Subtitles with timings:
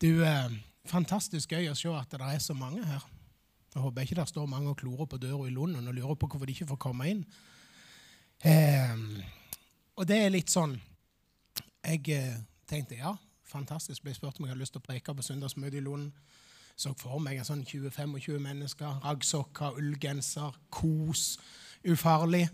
[0.00, 0.50] Du, eh,
[0.88, 3.02] Fantastisk gøy å se at det er så mange her.
[3.74, 6.26] Jeg håper ikke det står mange og klorer på døra i Lunden og lurer på
[6.26, 7.20] hvorfor de ikke får komme inn.
[8.42, 9.02] Eh,
[10.00, 10.78] og det er litt sånn
[11.84, 13.12] Jeg eh, tenkte ja,
[13.44, 14.02] fantastisk.
[14.02, 16.14] Ble spurt om jeg hadde lyst til å preke på søndagsmøtet i Lunden.
[16.80, 19.02] Så for meg en sånn 20-25 mennesker.
[19.04, 21.34] Raggsokker, ullgenser, kos.
[21.84, 22.46] Ufarlig.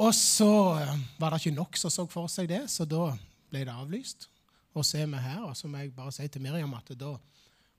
[0.00, 0.52] Og så
[0.82, 3.14] eh, var det ikke nok som så for seg det, så da
[3.50, 4.28] ble det avlyst.
[4.74, 7.14] Og så er vi her, og så må jeg bare si til Miriam at da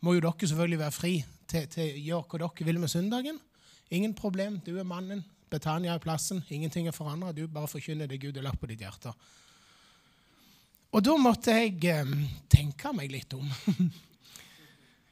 [0.01, 1.13] må jo dere selvfølgelig være fri
[1.47, 3.39] til, til å gjøre hva dere vil med søndagen.
[3.91, 4.59] Ingen problem.
[4.65, 5.23] Du er mannen.
[5.51, 6.43] Betania er plassen.
[6.49, 7.33] Ingenting er forandra.
[7.35, 9.11] Du bare forkynner det Gud har lagt på ditt hjerte.
[10.91, 12.15] Og da måtte jeg eh,
[12.51, 13.47] tenke meg litt om.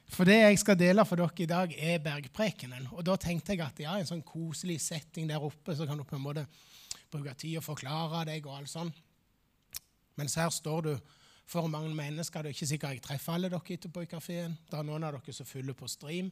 [0.10, 2.88] For det jeg skal dele for dere i dag, er bergprekenen.
[2.98, 6.04] Og da tenkte jeg at ja, en sånn koselig setting der oppe, så kan du
[6.08, 6.48] på en måte
[7.14, 8.90] bruke tid og forklare deg og alt sånn.
[10.18, 10.92] Mens her står du
[11.50, 12.42] for mange mennesker.
[12.42, 14.56] Det er ikke sikkert jeg treffer alle dere etterpå i kafeen.
[14.70, 16.30] Det er noen av dere som fyller på stream.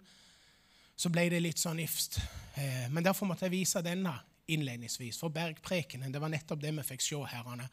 [0.97, 2.19] Så ble det litt sånn ifst.
[2.57, 4.13] Eh, men derfor måtte jeg vise denne
[4.47, 5.19] innledningsvis.
[5.21, 7.67] For bergprekenen det var nettopp det vi fikk se herrene.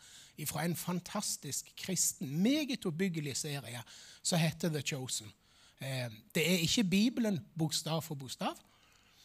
[0.49, 3.83] Fra en fantastisk kristen, meget oppbyggelig serie
[4.23, 5.31] som heter The Chosen.
[5.81, 8.57] Eh, det er ikke Bibelen bokstav for bokstav,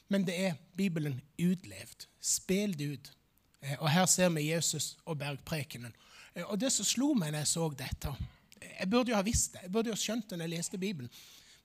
[0.09, 3.11] men det er Bibelen utlevd, spilt ut.
[3.61, 5.95] Eh, og her ser vi Jesus og bergprekenen.
[6.35, 8.13] Eh, og det som slo meg når jeg så dette
[8.59, 10.81] Jeg burde jo ha visst det, jeg burde jo ha skjønt det når jeg leste
[10.81, 11.11] Bibelen.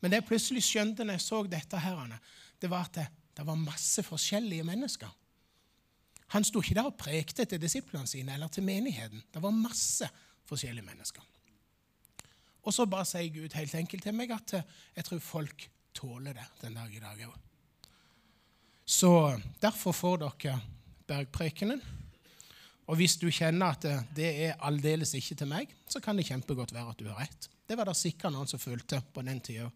[0.00, 2.16] Men det jeg plutselig skjønte når jeg så dette, her,
[2.60, 3.06] det var at det,
[3.36, 5.10] det var masse forskjellige mennesker.
[6.34, 9.22] Han sto ikke der og prekte til disiplene sine eller til menigheten.
[9.32, 10.08] Det var masse
[10.48, 11.22] forskjellige mennesker.
[12.64, 16.36] Og så bare sier Gud helt enkelt til meg at eh, jeg tror folk tåler
[16.36, 17.34] det den dag i dag òg.
[18.84, 19.10] Så
[19.62, 20.58] derfor får dere
[21.08, 21.80] bergprekenen.
[22.86, 26.74] Og hvis du kjenner at det er aldeles ikke til meg, så kan det kjempegodt
[26.74, 27.48] være at du har rett.
[27.68, 29.70] Det var det sikkert noen som følte på den tida.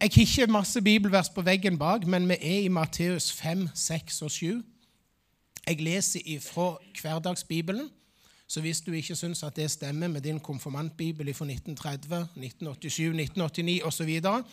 [0.00, 4.22] Jeg har ikke masse bibelvers på veggen bak, men vi er i Matteus 5, 6
[4.22, 4.64] og 7.
[5.66, 7.88] Jeg leser ifra Hverdagsbibelen,
[8.46, 13.82] så hvis du ikke syns at det stemmer med din konfirmantbibel fra 1930, 1987, 1989
[13.82, 14.44] osv., så, videre,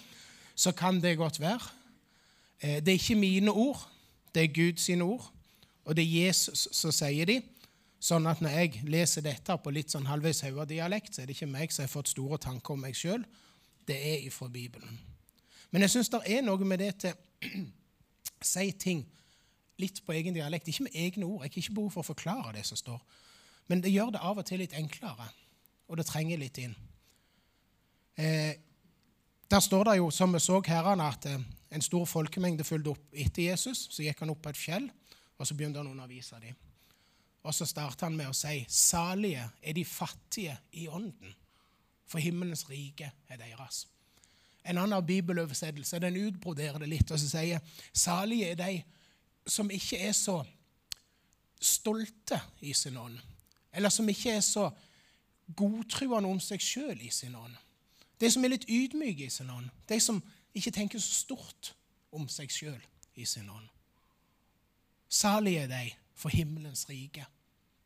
[0.55, 1.59] så kan det godt være.
[2.61, 3.88] Eh, det er ikke mine ord,
[4.35, 5.31] det er Guds ord.
[5.83, 7.39] Og det er Jesus som sier de.
[8.03, 11.51] Sånn at når jeg leser dette på litt sånn halvveis dialekt, så er det ikke
[11.51, 13.23] meg som har fått store tanker om meg sjøl.
[13.88, 14.99] Det er ifra Bibelen.
[15.71, 17.63] Men jeg syns det er noe med det til å
[18.53, 19.05] si ting
[19.79, 20.67] litt på egen dialekt.
[20.67, 21.44] Ikke med egne ord.
[21.44, 23.00] Jeg har ikke behov for å forklare det som står.
[23.71, 25.29] Men det gjør det av og til litt enklere,
[25.88, 26.75] og det trenger litt inn.
[28.19, 28.53] Eh,
[29.50, 31.39] der står det jo, som vi så herrene, at eh,
[31.73, 33.88] en stor folkemengde fulgte opp etter Jesus.
[33.89, 34.89] Så gikk han opp på et fjell.
[35.38, 36.55] Og så begynte han å undervise dem.
[37.44, 41.33] Og så starter han med å si salige er de fattige i ånden,
[42.07, 43.88] for himmelens rike er deres.
[44.63, 47.59] En annen bibeloversettelse den utbroderer det litt og så sier
[47.91, 48.77] salige er de
[49.49, 50.38] som ikke er så
[51.63, 53.17] stolte i sin ånd,
[53.73, 54.69] eller som ikke er så
[55.55, 57.55] godtruende om seg sjøl i sin ånd.
[58.19, 59.67] De som er litt ydmyke i sin ånd.
[59.89, 60.21] De som
[60.55, 61.73] ikke tenker så stort
[62.13, 62.79] om seg sjøl
[63.19, 63.67] i sin ånd.
[65.13, 67.25] Salige er de, for himmelens rike,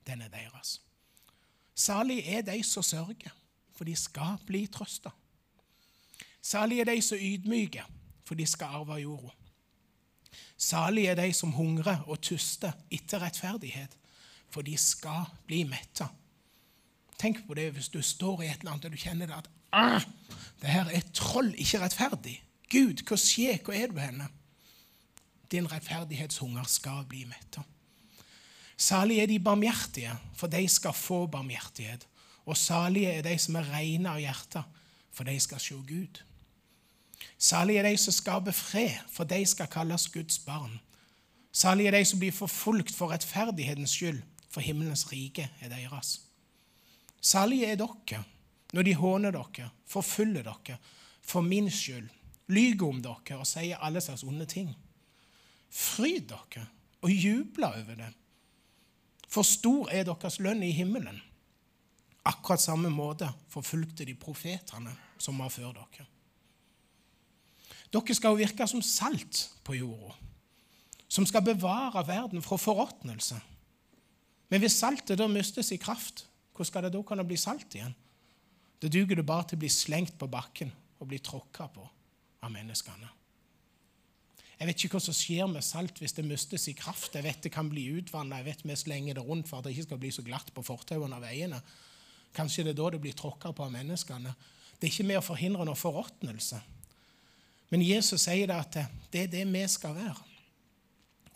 [0.07, 0.81] den er deres.
[1.75, 3.33] Salige er de som sørger,
[3.75, 5.11] for de skal bli trøsta.
[6.41, 7.83] Salige er de som ydmyker,
[8.23, 9.33] for de skal arve jorda.
[10.57, 13.97] Salige er de som hungrer og tuster etter rettferdighet,
[14.49, 16.07] for de skal bli metta.
[17.19, 19.49] Tenk på det hvis du står i et eller annet og du kjenner det at
[19.73, 20.03] ah,
[20.61, 22.39] det her er troll, ikke rettferdig.
[22.71, 23.59] Gud, hva skjer?
[23.65, 24.29] Hvor er du henne?
[25.51, 27.63] Din rettferdighetshunger skal bli metta.
[28.77, 32.07] Salige er de barmhjertige, for de skal få barmhjertighet.
[32.45, 34.63] Og salige er de som er rene av hjerte,
[35.11, 36.21] for de skal se Gud.
[37.37, 40.79] Salige er de som skaper fred, for de skal kalles Guds barn.
[41.51, 46.21] Salige er de som blir forfulgt for rettferdighetens skyld, for himmelens rike er deres.
[47.21, 48.23] Salige er dere
[48.73, 50.77] når de håner dere, forfølger dere
[51.21, 52.09] for min skyld,
[52.47, 54.75] lyver om dere og sier alle slags onde ting.
[55.69, 56.67] Fryd dere
[57.05, 58.11] og juble over det.
[59.27, 61.19] For stor er deres lønn i himmelen.
[62.27, 66.07] Akkurat samme måte forfulgte de profetene som var før dere.
[67.93, 70.15] Dere skal jo virke som salt på jorda,
[71.07, 73.37] som skal bevare verden fra forråtnelse.
[74.51, 77.95] Men hvis saltet da mistes i kraft, hvordan skal det da kunne bli salt igjen?
[78.81, 81.85] Det duger det bare til å bli slengt på bakken og bli tråkka på
[82.43, 83.09] av menneskene.
[84.57, 87.13] Jeg vet ikke hva som skjer med salt hvis det mister i kraft.
[87.13, 88.39] Jeg vet det kan bli utvanna.
[88.41, 90.65] Jeg vet vi slenger det rundt for at det ikke skal bli så glatt på
[90.65, 91.59] fortauene og veiene.
[92.33, 94.33] Kanskje det er da det blir tråkka på av menneskene.
[94.77, 96.59] Det er ikke med å forhindre noe forråtnelse.
[97.69, 98.79] Men Jesus sier det at
[99.13, 100.25] det er det vi skal være.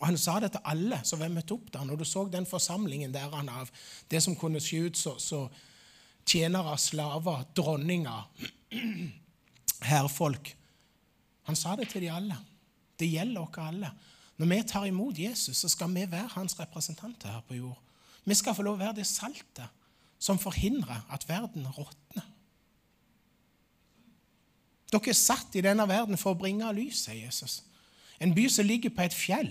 [0.00, 1.84] Og Han sa det til alle som var møtt opp der.
[1.86, 3.70] Når du så den forsamlingen der han av
[4.10, 5.44] det som kunne se ut så, så
[6.26, 8.24] tjenere, slaver, dronninger,
[9.92, 10.56] herrfolk.
[11.46, 12.34] Han sa det til de alle.
[13.02, 13.90] Det gjelder oss alle.
[14.38, 17.78] Når vi tar imot Jesus, så skal vi være hans representanter her på jord.
[18.24, 19.66] Vi skal få lov å være det saltet
[20.22, 22.28] som forhindrer at verden råtner.
[24.92, 27.62] Dere er satt i denne verden for å bringe lys, sier Jesus.
[28.22, 29.50] En by som ligger på et fjell,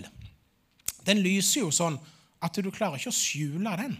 [1.04, 1.98] den lyser jo sånn
[2.42, 3.98] at du klarer ikke å skjule den.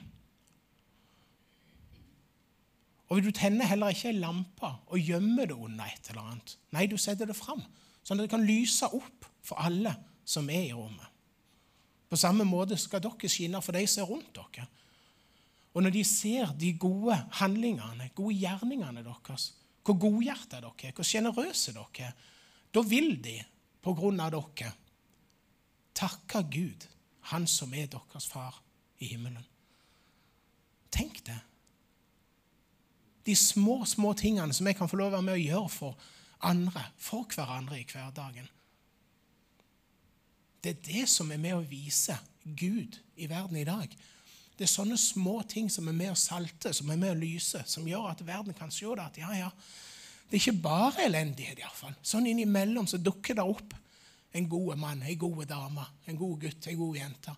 [3.12, 6.54] Og du tenner heller ikke ei lampe og gjemmer det under et eller annet.
[6.72, 7.60] Nei, du setter det fram,
[8.06, 9.94] sånn at det kan lyse opp for alle
[10.24, 11.08] som er i rommet.
[12.08, 14.66] På samme måte skal dere skinne for de som er rundt dere.
[15.72, 19.52] Og når de ser de gode handlingene, gode gjerningene deres,
[19.82, 22.18] hvor godhjerta dere er, hvor sjenerøse dere er,
[22.72, 23.38] da vil de,
[23.82, 24.74] på grunn av dere,
[25.96, 26.88] takke Gud,
[27.30, 28.56] Han som er deres far
[28.98, 29.44] i himmelen.
[30.90, 31.38] Tenk det.
[33.22, 36.08] De små, små tingene som jeg kan få lov å være med å gjøre for
[36.42, 38.48] andre, for hverandre i hverdagen.
[40.62, 42.14] Det er det som er med å vise
[42.44, 43.90] Gud i verden i dag.
[44.56, 47.64] Det er sånne små ting som er med å salte, som er med å lyse,
[47.66, 49.06] som gjør at verden kan se det.
[49.08, 49.48] At ja, ja,
[50.28, 51.96] det er ikke bare elendighet, iallfall.
[52.06, 53.74] Sånn innimellom så dukker det opp
[54.32, 57.34] en god mann, en god dame, en god gutt, en god jente.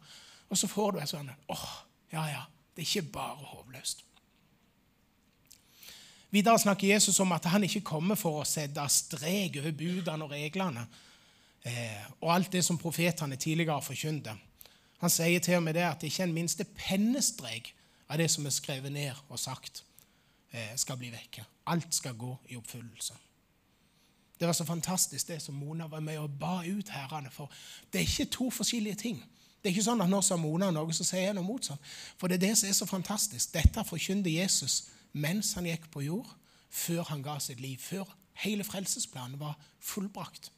[0.50, 1.70] Og så får du en sånn åh,
[2.12, 2.42] ja, ja,
[2.74, 4.04] det er ikke bare håpløst.
[6.34, 10.34] Videre snakker Jesus om at han ikke kommer for å sette strek over budene og
[10.34, 10.84] reglene
[11.64, 14.36] eh, og alt det som profetene tidligere forkynte.
[15.00, 17.74] Han sier til og med det at det ikke er en minste pennestrek
[18.08, 19.84] av det som er skrevet ned og sagt,
[20.52, 21.44] eh, skal bli vekke.
[21.66, 23.14] Alt skal gå i oppfyllelse.
[24.38, 27.50] Det var så fantastisk, det som Mona var med og ba ut herrene for.
[27.92, 29.24] Det er ikke to forskjellige ting.
[29.62, 31.80] Det er ikke sånn at nå sa Mona noe, så sier jeg noe motsatt.
[32.18, 33.54] For det er det som er så fantastisk.
[33.54, 36.28] Dette forkynte Jesus mens han gikk på jord,
[36.70, 38.08] før han ga sitt liv, før
[38.42, 40.50] hele frelsesplanen var fullbrakt.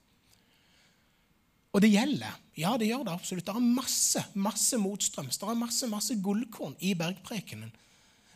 [1.77, 2.39] Og det gjelder.
[2.57, 3.45] Ja, det gjør det absolutt.
[3.45, 5.37] Det er masse masse motstrøms.
[5.37, 7.73] Det er masse masse gullkorn i bergprekenen.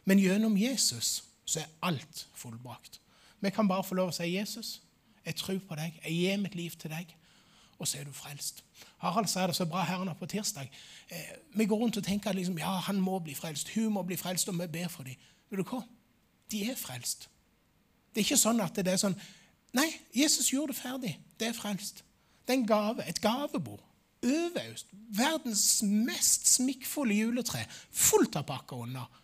[0.04, 3.00] Men gjennom Jesus så er alt fullbrakt.
[3.40, 4.82] Vi kan bare få lov å si, 'Jesus,
[5.24, 6.00] jeg tror på deg.
[6.04, 7.16] Jeg gir mitt liv til deg.'
[7.78, 8.64] Og så er du frelst.
[8.98, 10.68] Harald sa det så bra her nå på tirsdag.
[11.10, 14.02] Eh, vi går rundt og tenker at liksom, ja, han må bli frelst, hun må
[14.02, 15.14] bli frelst, og vi ber for dem.
[15.50, 15.82] Vet du hva?
[16.50, 17.28] De er frelst.
[18.14, 19.20] Det er ikke sånn at det er sånn
[19.72, 21.18] Nei, Jesus gjorde det ferdig.
[21.38, 22.04] Det er frelst.
[22.50, 23.80] Det er en gave, et gavebord.
[24.22, 24.86] Øverst.
[24.92, 27.58] Verdens mest smikkfulle juletre.
[27.90, 29.20] Fullt av pakker under.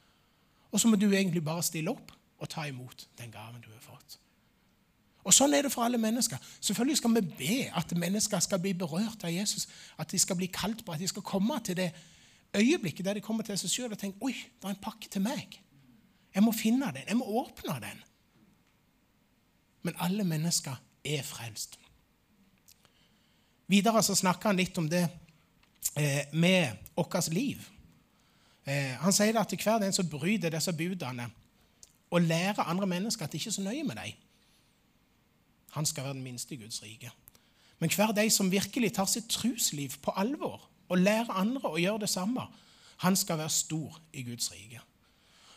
[0.71, 3.81] Og så må du egentlig bare stille opp og ta imot den gaven du har
[3.83, 4.21] fått.
[5.25, 6.39] Og Sånn er det for alle mennesker.
[6.61, 9.67] Selvfølgelig skal vi be at mennesker skal bli berørt av Jesus.
[9.99, 11.89] At de skal bli kalt på, at de skal komme til det
[12.55, 15.25] øyeblikket der de kommer til seg sjøl og tenker oi, det er en pakke til
[15.27, 15.59] meg.
[16.31, 17.09] Jeg må finne den.
[17.09, 18.07] Jeg må åpne den.
[19.83, 21.75] Men alle mennesker er frelst.
[23.67, 25.03] Videre så snakker han litt om det
[25.95, 27.63] eh, med vårt liv.
[28.67, 31.29] Eh, han sier at hver den som bryter disse budene
[32.11, 34.23] og lærer andre mennesker at de ikke er så nøye med dem,
[35.77, 37.11] han skal være den minste i Guds rike.
[37.79, 42.07] Men hver de som virkelig tar sitt trusliv på alvor og lærer andre å gjøre
[42.07, 42.47] det samme,
[43.05, 44.81] han skal være stor i Guds rike.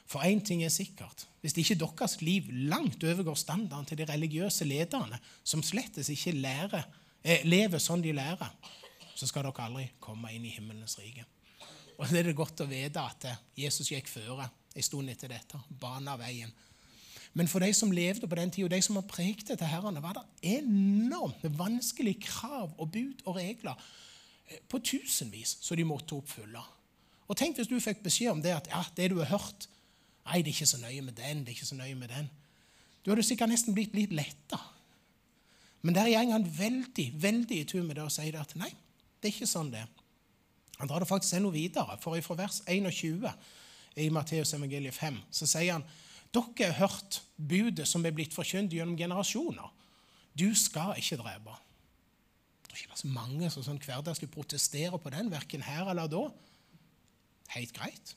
[0.09, 1.27] For én ting er sikkert.
[1.41, 6.87] Hvis ikke deres liv langt overgår standarden til de religiøse lederne, som slettes ikke lærer,
[7.23, 8.51] lever sånn de lærer,
[9.15, 11.25] så skal dere aldri komme inn i himmelens rike.
[11.99, 15.31] Og det er det godt å vite at eh, Jesus gikk føre en stund etter
[15.33, 16.51] dette, bana veien.
[17.35, 20.15] Men for de som levde på den tida, de som har preget til herrene, var
[20.15, 23.75] det enormt vanskelige krav og bud og regler
[24.47, 26.63] eh, på tusenvis som de måtte oppfylle.
[27.29, 29.67] Og tenk hvis du fikk beskjed om det at ja, det du har hørt,
[30.29, 31.39] Nei, det er ikke så nøye med den.
[31.41, 32.27] det er ikke så nøye med den.
[33.01, 34.59] Du hadde sikkert nesten blitt litt letta.
[35.81, 38.69] Men der går han veldig veldig i tur med det og sier at nei,
[39.19, 39.85] det er ikke sånn det
[40.79, 43.27] Han drar det faktisk enda videre, for fra vers 21
[43.99, 45.87] i Matteus evangeliet 5 så sier han
[46.31, 49.71] dere har hørt budet som er blitt forkynt gjennom generasjoner.
[50.37, 51.55] Du skal ikke drepe.
[52.67, 56.27] Det er ikke så mange som sånn hverdagslig protesterer på den, verken her eller da.
[57.55, 58.13] Helt greit.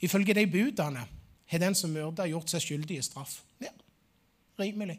[0.00, 1.04] Ifølge de budene
[1.48, 3.42] har den som myrder, gjort seg skyldig i straff.
[4.58, 4.98] Rimelig.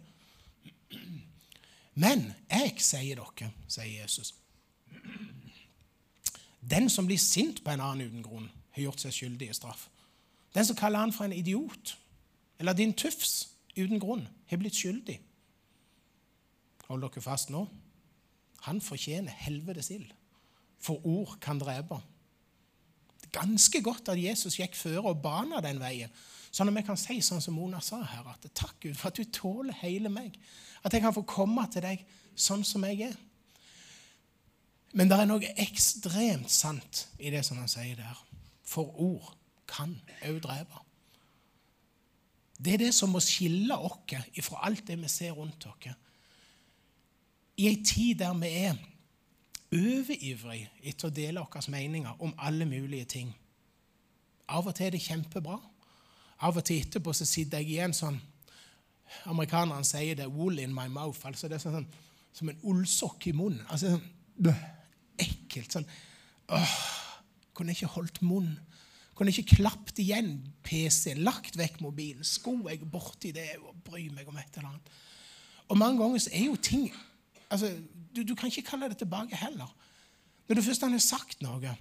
[1.99, 4.33] Men jeg sier dere, sier Jesus
[6.59, 9.87] Den som blir sint på en annen uten grunn, har gjort seg skyldig i straff.
[10.53, 11.95] Den som kaller han for en idiot,
[12.59, 15.15] eller din tufs, uten grunn, har blitt skyldig.
[16.89, 17.63] Hold dere fast nå.
[18.67, 20.11] Han fortjener helvetes ild,
[20.83, 22.01] for ord kan drepe.
[23.31, 26.11] Ganske godt at Jesus gikk føre og bana den veien,
[26.51, 29.19] sånn at vi kan si sånn som Mona sa her, at takk Gud for at
[29.19, 30.37] du tåler hele meg.
[30.83, 32.05] At jeg kan få komme til deg
[32.39, 33.17] sånn som jeg er.
[34.97, 38.21] Men det er noe ekstremt sant i det som han sier der.
[38.65, 39.35] For ord
[39.69, 39.93] kan
[40.25, 40.85] òg drepe.
[42.59, 45.91] Det er det som må skille oss fra alt det vi ser rundt oss.
[47.59, 48.79] I ei tid der vi er
[49.69, 53.33] overivrige etter å dele våre meninger om alle mulige ting.
[54.49, 55.59] Av og til er det kjempebra.
[56.41, 58.19] Av og til etterpå så sitter jeg igjen sånn
[59.25, 61.25] Amerikanerne sier det 'wool in my mouth'.
[61.25, 61.87] altså Det er sånn, sånn
[62.31, 63.65] som en ullsokk i munnen.
[63.69, 64.59] altså sånn, bøh,
[65.17, 65.71] Ekkelt.
[65.71, 65.87] sånn,
[66.49, 66.75] åh,
[67.53, 68.59] Kunne ikke holdt munn?
[69.15, 72.23] Kunne ikke klappet igjen PC, lagt vekk mobilen?
[72.23, 74.89] Skulle jeg borti det og bry meg om et eller annet?
[75.67, 76.93] Og mange ganger så er jo ting
[77.49, 77.73] altså,
[78.15, 79.75] du, du, kan ikke kalle det tilbake heller.
[80.47, 81.75] Når du først har sagt noe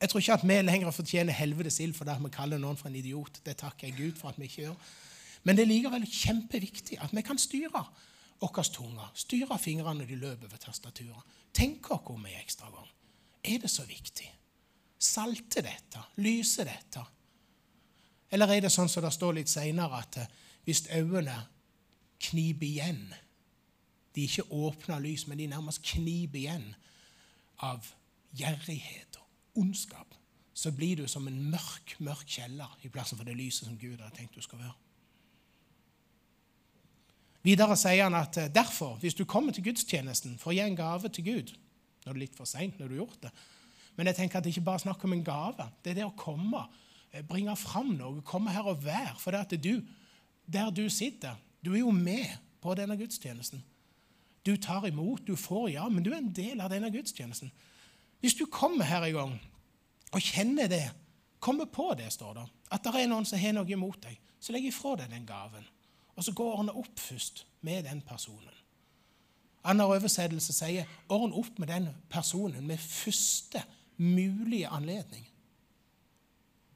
[0.00, 2.88] Jeg tror ikke at vi lenger fortjener helvetes ild for det vi kaller noen for
[2.88, 3.42] en idiot.
[3.44, 4.86] Det takker jeg Gud for at vi ikke gjør.
[5.44, 7.84] Men det er likevel kjempeviktig at vi kan styre
[8.40, 11.36] våre tunger, styre fingrene når de løper over tastaturet.
[11.52, 12.88] Tenk oss om en ekstra gang.
[13.44, 14.28] Er det så viktig?
[14.98, 16.04] Salte dette?
[16.16, 17.04] Lyse dette?
[18.30, 20.32] Eller er det sånn som det står litt seinere, at eh,
[20.64, 21.36] hvis øynene
[22.20, 23.02] kniper igjen
[24.14, 26.64] De ikke åpner lys, men de nærmest kniper igjen
[27.62, 27.86] av
[28.34, 29.29] gjerrighet og
[29.60, 30.16] ondskap,
[30.54, 34.00] så blir du som en mørk, mørk kjeller i plassen for det lyset som Gud
[34.02, 34.76] har tenkt du skal være.
[37.46, 40.76] Videre sier han at eh, derfor, hvis du kommer til gudstjenesten for å gi en
[40.76, 41.54] gave til Gud
[42.00, 43.30] Nå er det litt for seint når du har gjort det,
[43.96, 45.66] men jeg tenker at det ikke bare er snakk om en gave.
[45.84, 46.62] Det er det å komme,
[47.12, 49.18] eh, bringe fram noe, komme her og være.
[49.20, 49.82] For det at du,
[50.48, 52.24] der du sitter, du er jo med
[52.64, 53.60] på denne gudstjenesten.
[54.46, 57.52] Du tar imot, du får, ja, men du er en del av denne gudstjenesten.
[58.20, 59.36] Hvis du kommer her en gang
[60.12, 60.84] og kjenner det,
[61.40, 64.52] kommer på det, står det, at det er noen som har noe imot deg, så
[64.52, 65.64] legg ifra deg den gaven.
[66.16, 68.56] Og så gå og ordne opp først med den personen.
[69.64, 73.62] Annen oversettelse sier 'ordn opp med den personen med første
[73.96, 75.28] mulige anledning'.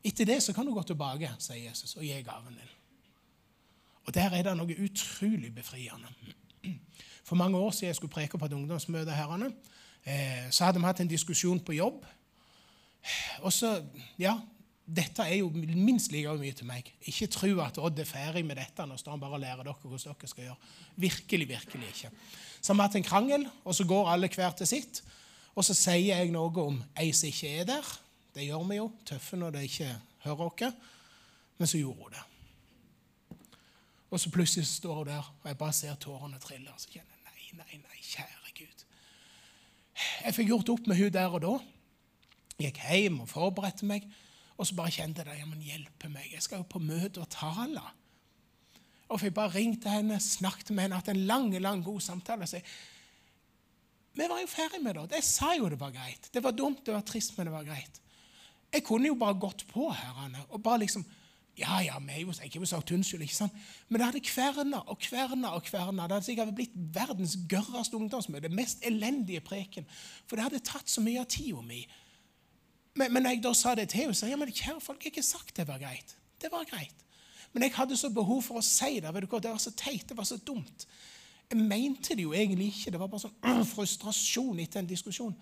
[0.04, 2.72] Etter det så kan du gå tilbake, sier Jesus, og gi gaven din.
[4.04, 6.08] Og Der er det noe utrolig befriende.
[7.24, 9.52] For mange år siden jeg skulle preke på et ungdomsmøte herrene,
[10.04, 12.02] så hadde vi hatt en diskusjon på jobb.
[13.44, 13.78] Og så,
[14.20, 14.34] ja,
[14.84, 16.88] dette er jo minst like mye til meg.
[17.08, 18.84] Ikke tro at Odd er ferdig med dette.
[18.84, 20.72] Nå står han bare og lærer dere hvordan dere skal gjøre.
[21.06, 22.10] Virkelig, virkelig ikke.
[22.60, 25.02] Så har vi hatt en krangel, og så går alle hver til sitt.
[25.54, 27.90] Og så sier jeg noe om ei som ikke er der.
[28.34, 29.90] Det gjør vi jo, tøffe når de ikke
[30.26, 30.78] hører oss.
[31.58, 32.24] Men så gjorde hun det.
[34.10, 36.70] Og så plutselig står hun der, og jeg bare ser tårene trille.
[36.70, 38.43] Og så kjenner jeg nei, nei, nei, kjære.
[40.24, 41.54] Jeg fikk gjort opp med hun der og da.
[42.60, 44.06] Gikk hjem og forberedte meg.
[44.54, 47.30] Og så bare kjente jeg ja, men hjelpe meg, jeg skal jo på møte og
[47.32, 47.82] tale.
[49.10, 52.46] Og jeg bare ringte henne, snakket med henne, hatt en lang, lang, god samtale.
[52.46, 52.60] Så
[54.14, 55.18] vi var jo ferdig med det.
[55.18, 56.30] Jeg sa jo det var greit.
[56.32, 58.00] Det var dumt, det var trist, men det var greit.
[58.74, 61.04] Jeg kunne jo bare gått på herrene og bare liksom
[61.58, 63.58] Ja, ja, vi er jo ikke sagt unnskyld, ikke sant?
[63.88, 66.08] Men det hadde kverna og kverna og kverna.
[66.08, 68.48] Det hadde sikkert blitt verdens gørreste ungdomsmøte.
[68.48, 69.86] Det mest elendige preken.
[70.26, 71.84] For det hadde tatt så mye av tida mi.
[72.98, 75.14] Men, men jeg da sa det til henne, sa ja, men kjære folk, jeg har
[75.14, 76.16] ikke sagt det var greit.
[76.42, 77.06] Det var greit.
[77.54, 79.14] Men jeg hadde så behov for å si det.
[79.14, 80.86] vet du hva, Det var så teit, det var så dumt.
[81.50, 82.90] Jeg mente det jo egentlig ikke.
[82.90, 85.34] Det var bare sånn frustrasjon etter en diskusjon.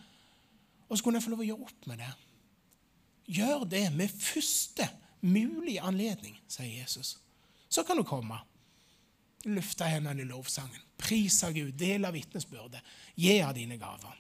[0.89, 2.11] Og så kunne jeg få lov å gjøre opp med det.
[3.33, 4.89] Gjør det med første
[5.23, 7.17] mulige anledning, sier Jesus.
[7.69, 8.39] Så kan du komme.
[9.45, 10.83] Løfte hendene i lovsangen.
[10.99, 11.73] Prise Gud.
[11.79, 12.83] Del av vitnesbyrdet.
[13.19, 14.19] Gi av dine gaver.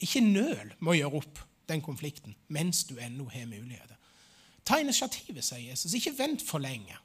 [0.00, 3.98] Ikke nøl med å gjøre opp den konflikten mens du ennå har muligheter.
[4.64, 5.94] Ta initiativet, sier Jesus.
[5.94, 6.96] Ikke vent for lenge.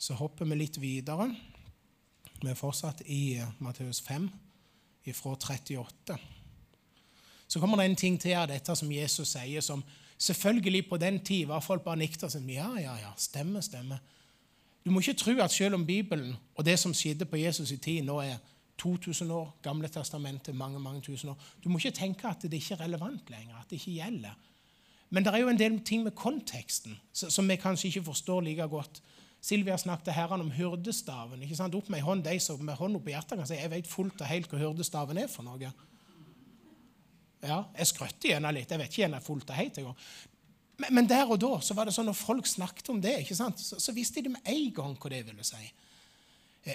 [0.00, 1.28] Så hopper vi litt videre.
[2.40, 4.30] Vi er fortsatt i eh, Matteus 5,
[5.04, 6.16] ifra 38.
[7.48, 9.82] Så kommer det en ting til av dette som Jesus sier, som
[10.18, 13.98] selvfølgelig på den tid var folk bare nikta som ja, ja, ja, stemme, stemme.
[14.84, 17.76] Du må ikke tro at selv om Bibelen og det som skjedde på Jesus' i
[17.76, 18.38] tid, nå er
[18.80, 22.74] 2000 år, Gamle testamentet mange mange tusen år Du må ikke tenke at det ikke
[22.74, 24.38] er relevant lenger, at det ikke gjelder.
[25.10, 28.68] Men det er jo en del ting med konteksten som vi kanskje ikke forstår like
[28.68, 29.02] godt
[29.40, 31.42] Silvia snakket herren om hyrdestaven.
[31.42, 31.74] ikke sant?
[31.74, 34.20] Opp med hånd, De som med hånd opp i hjertet kan si jeg vet fullt
[34.20, 35.70] og helt hva hyrdestaven er for noe.
[37.40, 38.70] Ja, Jeg skrøtter gjerne litt.
[38.70, 39.96] Jeg vet ikke gjerne fullt og helt engang.
[40.80, 43.36] Men, men der og da så var det sånn når folk snakket om det, ikke
[43.36, 43.60] sant?
[43.60, 45.72] Så, så visste de med en gang hva det ville si.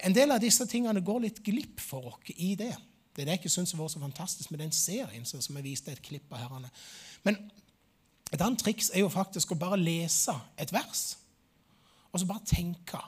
[0.01, 2.73] En del av disse tingene går litt glipp for oss i det.
[3.15, 6.01] Det er det jeg syns var så fantastisk med den serien som jeg viste et
[6.03, 6.71] klipp av herrene.
[7.23, 7.37] Men
[8.33, 11.13] et annet triks er jo faktisk å bare lese et vers,
[12.15, 12.99] og så bare tenke.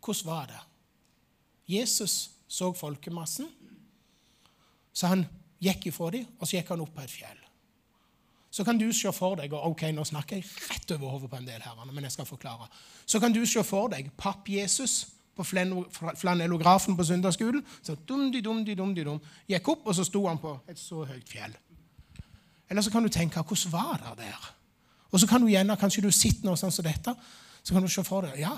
[0.00, 0.60] Hvordan var det?
[1.68, 3.46] Jesus så folkemassen,
[4.92, 5.26] så han
[5.60, 7.42] gikk ifra dem, og så gikk han opp på et fjell.
[8.50, 11.38] Så kan du se for deg og ok, Nå snakker jeg rett over hodet på
[11.38, 12.66] en del herrene, men jeg skal forklare.
[13.06, 15.04] Så kan du se for deg papp-Jesus
[15.36, 17.62] på flanellografen på søndagsskolen.
[17.82, 19.20] Så dum-di-dum-di-dum-di-dum.
[19.48, 21.54] Gikk opp, og så sto han på et så høyt fjell.
[22.70, 24.50] Eller så kan du tenke hvordan var det der?
[25.10, 27.14] Og så kan du gjerne, Kanskje du sitter noe sånn som dette,
[27.62, 28.54] så kan du se for deg ja,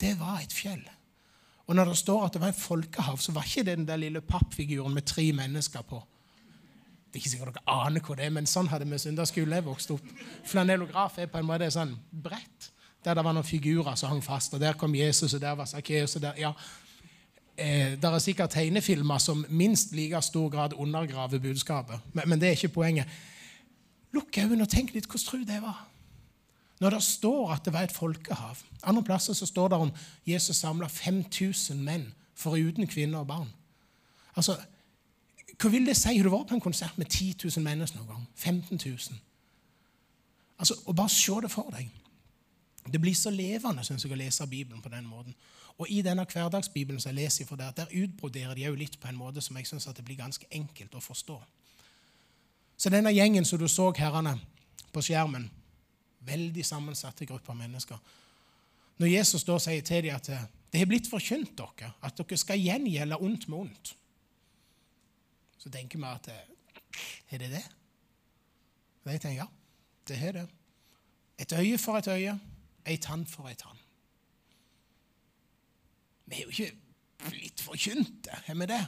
[0.00, 0.84] det var et fjell.
[1.68, 4.00] Og når det står at det var et folkehav, så var ikke det den der
[4.00, 6.00] lille pappfiguren med tre mennesker på.
[7.08, 9.64] Det er ikke sikkert dere aner hva det er, men sånn hadde vi søndagsskole jeg
[9.66, 10.10] vokste opp.
[10.48, 12.70] Flanellograf er på en måte sånn brett
[13.04, 14.54] der det var noen figurer som hang fast.
[14.54, 16.16] og Der kom Jesus, og der var Sakkeus.
[16.36, 16.52] Ja.
[17.56, 22.00] Eh, det er sikkert tegnefilmer som minst like stor grad undergraver budskapet.
[22.12, 23.06] Men, men det er ikke poenget.
[24.12, 25.87] Lukk øynene og tenk litt hvordan tror det var.
[26.80, 29.90] Når det står at det var et folkehav Andre plasser så står det om
[30.26, 33.48] Jesus samla 5000 menn, foruten kvinner og barn.
[34.36, 34.56] Altså,
[35.58, 36.16] Hva vil det si?
[36.16, 38.26] Har du vært på en konsert med 10 000 mennesker noen gang?
[38.34, 39.18] 15 000?
[40.58, 41.90] Altså, og Bare se det for deg.
[42.92, 45.34] Det blir så levende synes jeg, å lese Bibelen på den måten.
[45.78, 49.08] Og I denne hverdagsbibelen som jeg leser for der, der utbroderer de jo litt på
[49.08, 51.38] en måte som jeg synes det blir ganske enkelt å forstå.
[52.78, 54.38] Så denne gjengen som du så herrene
[54.92, 55.50] på skjermen,
[56.26, 57.98] veldig sammensatte grupper mennesker
[58.98, 60.26] Når Jesus da sier til dem at
[60.72, 63.92] det har blitt forkynt dere at dere skal gjengjelde ondt med ondt,
[65.58, 66.28] så tenker vi at
[67.30, 67.64] er det det?
[69.04, 69.48] Og jeg tenker ja,
[70.08, 70.48] det er det.
[71.38, 72.34] Et øye for et øye,
[72.86, 73.78] ei tann for ei tann.
[76.26, 76.72] Vi er jo ikke
[77.28, 78.86] blitt forkynte, er vi det?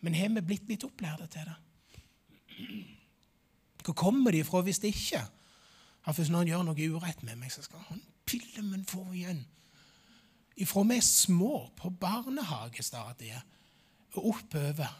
[0.00, 1.58] Men har vi blitt litt opplærte til det?
[3.84, 5.22] Hvor kommer de ifra hvis det ikke?
[6.06, 9.44] At hvis noen gjør noe urett med meg, så skal han pillemmen få igjen.
[10.60, 13.42] Ifra vi er små, på barnehagestadiet
[14.18, 14.90] og oppover.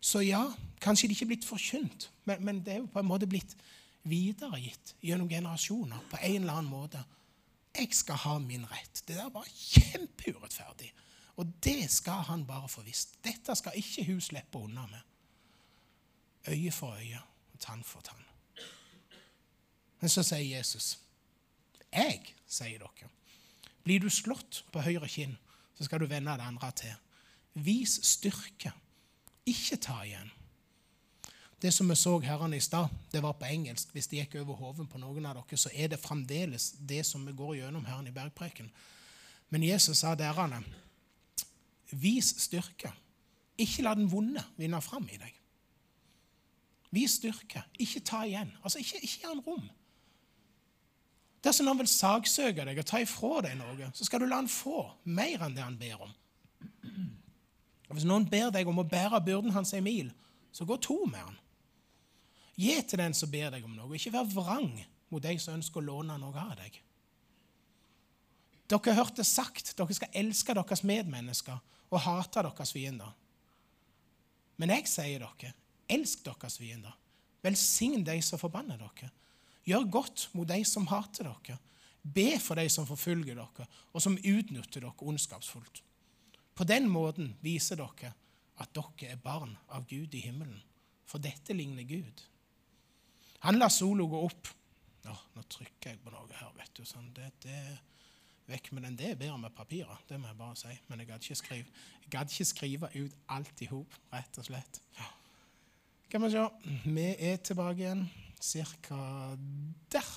[0.00, 0.42] Så ja,
[0.82, 3.56] kanskje det ikke er blitt forkynt, men, men det er jo på en måte blitt
[4.08, 7.02] videregitt gjennom generasjoner på en eller annen måte.
[7.72, 9.02] Jeg skal ha min rett.
[9.06, 10.90] Det der var kjempeurettferdig.
[11.40, 13.16] Og det skal han bare få visst.
[13.24, 15.00] Dette skal ikke hun slippe unna med.
[16.52, 17.22] Øye for øye
[17.62, 18.24] tann for tann.
[20.00, 20.98] Men så sier Jesus,
[21.92, 23.08] 'Jeg', sier dere.
[23.84, 25.36] Blir du slått på høyre kinn,
[25.78, 26.94] så skal du vende det andre til.
[27.54, 28.72] Vis styrke.
[29.46, 30.30] Ikke ta igjen.
[31.62, 33.92] Det som vi så herrene i stad, det var på engelsk.
[33.92, 37.26] Hvis det gikk over hodet på noen av dere, så er det fremdeles det som
[37.26, 38.70] vi går gjennom her i bergpreken.
[39.50, 40.62] Men Jesus sa dere,
[41.90, 42.90] vis styrke.
[43.58, 45.41] Ikke la den vonde vinne fram i deg.
[46.92, 47.64] Vis styrke.
[47.80, 48.52] Ikke ta igjen.
[48.62, 49.64] Altså, Ikke, ikke gi han rom.
[51.42, 54.50] Dersom noen vil saksøke deg og ta ifra deg noe, så skal du la han
[54.50, 56.12] få mer enn det han ber om.
[57.88, 60.12] Og Hvis noen ber deg om å bære byrden hans en mil,
[60.54, 61.38] så gå to med han.
[62.60, 63.90] Gi til den som ber deg om noe.
[63.96, 64.70] Ikke vær vrang
[65.10, 66.78] mot de som ønsker å låne noe av deg.
[68.70, 71.58] Dere har hørt det sagt dere skal elske deres medmennesker
[71.92, 73.10] og hate deres fiender.
[74.60, 75.52] Men jeg sier dere,
[75.92, 76.94] elsk deres fiender.
[77.42, 79.10] Velsign de som forbanner dere.
[79.66, 81.58] Gjør godt mot de som hater dere.
[82.02, 85.82] Be for de som forfølger dere, og som utnytter dere ondskapsfullt.
[86.54, 88.12] På den måten viser dere
[88.60, 90.60] at dere er barn av Gud i himmelen.
[91.06, 92.24] For dette ligner Gud.
[93.42, 94.50] Han lar sola gå opp.
[95.02, 96.84] Nå, nå trykker jeg på noe her, vet du.
[96.86, 97.56] Sånn, det, det,
[98.50, 98.98] vekk med den.
[98.98, 100.76] Det er bedre med papirer, det må jeg bare si.
[100.88, 104.82] Men jeg gadd ikke, skrive, ikke skrive ut alt i hop, rett og slett.
[104.98, 105.10] Ja.
[106.12, 106.42] Kan vi se.
[106.84, 108.02] Vi er tilbake igjen
[108.36, 108.96] cirka
[109.92, 110.08] der.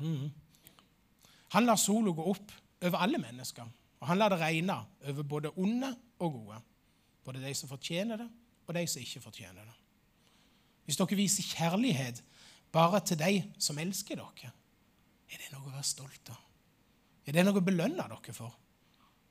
[0.00, 0.30] Mm.
[1.52, 3.66] Han lar sola gå opp over alle mennesker.
[4.00, 4.78] Og han lar det regne
[5.10, 6.60] over både onde og gode.
[7.24, 8.28] Både de som fortjener det,
[8.66, 9.74] og de som ikke fortjener det.
[10.86, 12.22] Hvis dere viser kjærlighet
[12.72, 14.54] bare til de som elsker dere,
[15.28, 16.40] er det noe å være stolt av?
[17.28, 18.56] Er det noe å belønne dere for?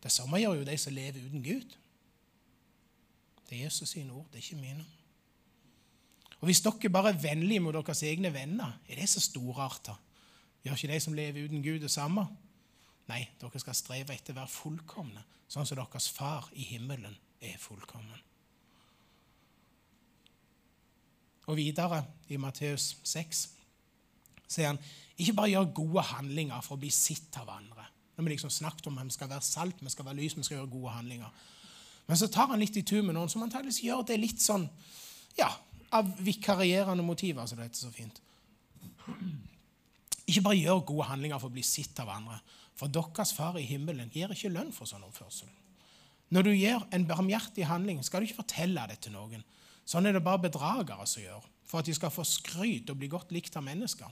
[0.03, 1.73] Det samme gjør jo de som lever uten Gud.
[3.49, 4.85] Det er Jesus sine ord, det er ikke mine.
[6.39, 9.95] Og Hvis dere bare er vennlige mot deres egne venner, er det så storarta?
[10.63, 12.27] Gjør ikke de som lever uten Gud, det samme?
[13.07, 17.57] Nei, dere skal streve etter å være fullkomne, sånn som deres far i himmelen er
[17.61, 18.23] fullkommen.
[21.47, 23.45] Og videre i Matteus 6
[24.47, 24.79] sier han
[25.17, 27.85] ikke bare gjør gode handlinger for å bli sitt av andre.
[28.17, 30.43] Når vi liksom snakket om at vi skal være salt, vi skal være lys, vi
[30.43, 31.45] skal gjøre gode handlinger.
[32.07, 34.67] Men så tar han litt i tur med noen som antakeligvis gjør det litt sånn
[35.37, 35.49] ja,
[35.95, 38.21] av vikarierende motiver, som det heter så fint.
[40.27, 42.39] Ikke bare gjør gode handlinger for å bli sett av andre.
[42.77, 45.49] For deres far i himmelen gir ikke lønn for sånn oppførsel.
[46.35, 49.45] Når du gjør en barmhjertig handling, skal du ikke fortelle det til noen.
[49.87, 53.07] Sånn er det bare bedragere som gjør, for at de skal få skryt og bli
[53.11, 54.11] godt likt av mennesker.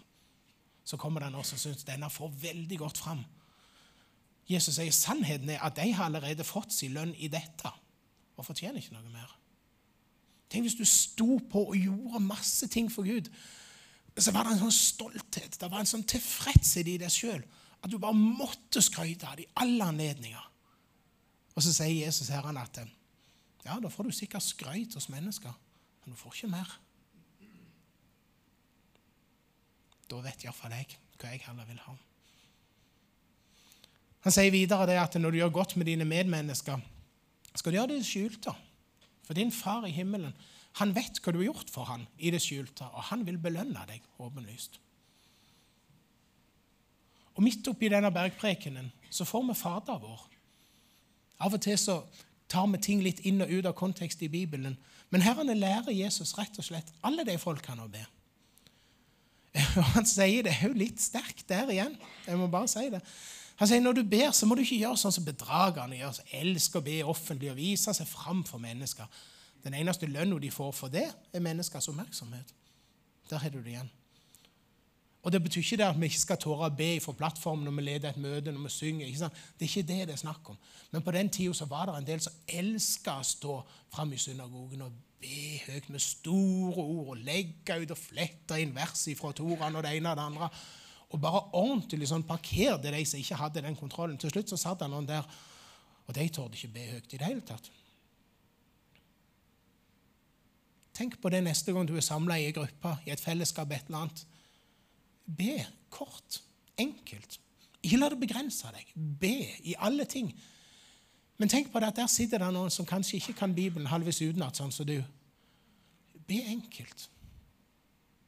[0.88, 3.26] Så kommer det noen som syns denne får veldig godt fram.
[4.48, 7.72] Jesus sier sannheten er at de har allerede fått sin lønn i dette
[8.36, 9.32] og fortjener ikke noe mer.
[10.56, 13.28] Tenk hvis du sto på og gjorde masse ting for Gud.
[14.16, 17.42] Så var det en sånn stolthet, det var en sånn tilfredshet i deg sjøl
[17.84, 20.46] at du bare måtte skryte av det i alle anledninger.
[21.54, 22.80] Og så sier Jesus her at
[23.66, 25.52] ja, da får du sikkert skryt hos mennesker,
[26.04, 26.72] men du får ikke mer.
[30.08, 31.98] Da vet iallfall jeg hva jeg heller vil ha.
[34.26, 36.80] Han sier videre det at når du gjør godt med dine medmennesker,
[37.56, 38.56] skal du gjøre det skjulte.
[39.26, 40.36] For din far i himmelen
[40.80, 43.86] han vet hva du har gjort for han i det skjulte, og han vil belønne
[43.88, 44.82] deg åpenlyst.
[47.36, 50.26] Og midt oppi denne bergprekenen så får vi Fader vår.
[51.44, 52.02] Av og til så
[52.52, 54.78] tar vi ting litt inn og ut av kontekst i Bibelen.
[55.12, 58.04] Men herrene lærer Jesus rett og slett alle de folkene å be.
[59.80, 61.96] Og han sier det er jo litt sterkt der igjen.
[62.28, 63.02] Jeg må bare si det.
[63.56, 66.18] Han sier når du ber, så må du ikke gjøre sånn som bedragerne gjør.
[66.18, 69.08] Så elsker å be offentlig og vise seg fram for mennesker.
[69.64, 72.52] Den eneste lønna de får for det, er menneskers oppmerksomhet.
[73.30, 73.94] Der har du det igjen.
[75.26, 77.74] Og Det betyr ikke det at vi ikke skal tåre å be fra plattformen når
[77.80, 79.08] vi leder et møte, når vi synger.
[79.08, 79.40] ikke sant?
[79.58, 80.58] Det er ikke det det er snakk om.
[80.92, 83.56] Men på den tida var det en del som elska å stå
[83.96, 88.76] fram i synagogen og be høyt med store ord og legge ut og flette inn
[88.76, 90.52] vers fra Toran og det ene og det andre.
[91.16, 94.18] Og bare ordentlig sånn parkerte de som ikke hadde den kontrollen.
[94.20, 95.24] Til slutt så satt det noen der,
[96.06, 97.70] og de torde ikke be høyt i det hele tatt.
[100.96, 103.88] Tenk på det neste gang du er samla i en gruppe, i et fellesskap, et
[103.88, 104.26] eller annet
[105.26, 105.56] Be
[105.90, 106.42] kort,
[106.78, 107.40] enkelt.
[107.82, 108.92] Ikke la det begrense deg.
[108.94, 109.34] Be
[109.66, 110.30] i alle ting.
[111.42, 114.22] Men tenk på det at der sitter det noen som kanskje ikke kan Bibelen halvveis
[114.22, 115.00] utenat, sånn som du.
[116.30, 117.08] Be enkelt.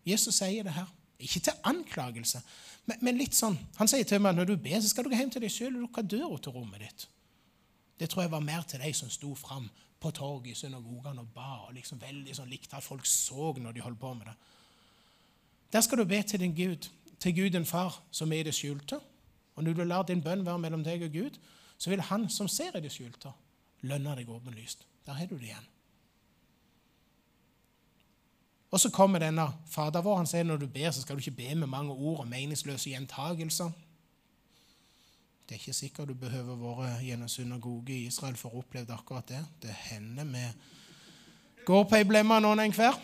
[0.08, 0.90] Jesus sier det her.
[1.22, 2.42] Ikke til anklagelse,
[2.88, 3.58] men, men, litt sånn.
[3.78, 5.74] Han sier til meg når du ber, så skal du gå hjem til deg sjøl
[5.76, 7.08] og lukke døra til rommet ditt.
[8.00, 9.68] Det tror jeg var mer til de som sto fram
[10.00, 13.76] på torget i synagogene og ba og liksom veldig sånn likte at folk så når
[13.76, 14.36] de holdt på med det.
[15.74, 16.88] Der skal du be til din Gud,
[17.20, 19.02] til Gud din far, som er i det skjulte.
[19.58, 21.40] Og når du lar din bønn være mellom deg og Gud,
[21.78, 23.34] så vil Han som ser i det skjulte,
[23.82, 24.86] lønne deg åpenlyst.
[25.06, 25.68] Der har du det igjen.
[28.72, 30.18] Og så kommer denne Fader vår.
[30.18, 32.90] Han sier når du ber, så skal du ikke be med mange ord og meningsløse
[32.90, 33.72] gjentagelser.
[35.48, 39.30] Det er ikke sikkert du behøver være gjennom synagoge i Israel for å oppleve akkurat
[39.32, 39.46] det.
[39.64, 40.44] Det hender vi
[41.68, 43.00] går på ei blemme noen enhver.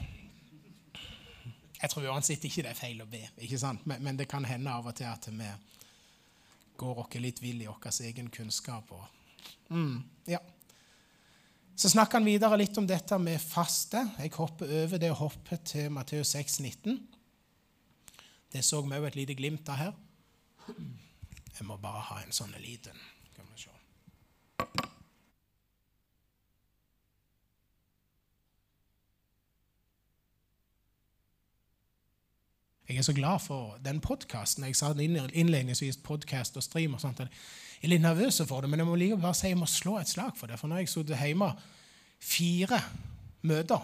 [1.82, 3.84] Jeg tror uansett ikke det er feil å be, ikke sant?
[3.88, 5.50] Men, men, det kan hende av og til at vi
[6.80, 8.92] går oss litt vill i vår egen kunnskap.
[8.92, 9.04] Og,
[9.68, 9.98] mm,
[10.32, 10.40] ja.
[11.76, 14.04] Så snakker han videre litt om dette med faste.
[14.22, 17.00] Jeg hopper over det hoppet til Matteus 6, 19.
[18.54, 19.96] Det så vi òg et lite glimt av her.
[20.68, 22.98] Jeg må bare ha en sånn liten.
[23.32, 23.74] Skal vi se.
[32.90, 34.68] Jeg er så glad for den podkasten.
[34.70, 36.94] Jeg sa innledningsvis podkast og stream.
[36.94, 37.26] og sånt.
[37.84, 39.98] Jeg er litt nervøs for det, men jeg må likevel bare si jeg må slå
[40.00, 40.56] et slag for det.
[40.56, 41.50] For nå har jeg sittet hjemme
[42.24, 42.80] fire
[43.44, 43.82] møter,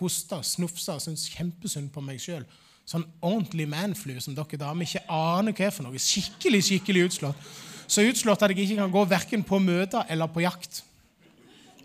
[0.00, 2.42] hosta, snufsa syntes kjempesynd på meg sjøl.
[2.90, 6.02] Sånn ordentlig manflu som dere damer ikke aner hva er for noe.
[6.02, 7.46] Skikkelig skikkelig utslått.
[7.86, 10.82] Så utslått at jeg ikke kan gå verken på møter eller på jakt.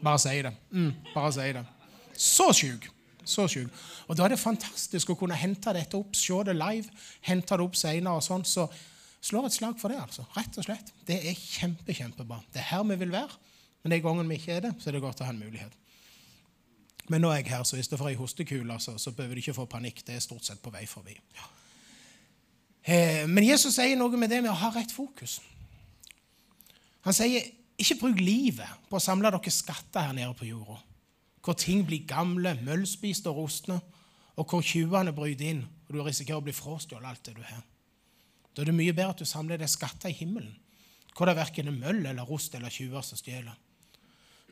[0.02, 0.56] Bare si det.
[0.74, 1.66] Mm, bare si det.
[2.18, 2.90] Så sjuk.
[3.22, 3.70] Så sjuk.
[4.10, 6.90] Og Da er det fantastisk å kunne hente dette opp, se det live,
[7.22, 8.18] hente det opp senere.
[8.18, 8.66] og sånn, Så
[9.22, 10.00] slår et slag for det.
[10.02, 10.92] altså, rett og slett.
[11.08, 12.42] Det er kjempe, kjempebra.
[12.54, 13.38] Det er her vi vil være.
[13.84, 15.78] Men de gangene vi ikke er det, så er det godt å ha en mulighet.
[17.10, 19.66] Men nå er jeg her, så får ei hostekule, så, så behøver du ikke få
[19.70, 20.04] panikk.
[20.06, 21.16] Det er stort sett på vei forbi.
[21.38, 21.50] Ja.
[22.82, 25.40] Eh, men Jesus sier noe med det med å ha rett fokus.
[27.06, 27.50] Han sier
[27.82, 30.78] ikke bruk livet på å samle dere skatter her nede på jorda
[31.42, 33.80] hvor ting blir gamle, møllspiste og rustne,
[34.38, 37.64] og hvor tjuvene bryter inn, og du risikerer å bli frastjålet alt det du har.
[38.52, 40.54] Da er det mye bedre at du samler deg skatter i himmelen,
[41.16, 43.56] hvor det verken er møll eller rost eller tjuver som stjeler.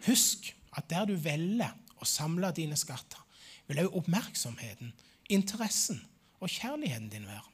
[0.08, 3.20] Husk at der du velger å samle dine skatter,
[3.68, 4.94] vil også oppmerksomheten,
[5.30, 6.00] interessen
[6.40, 7.46] og kjærligheten din være.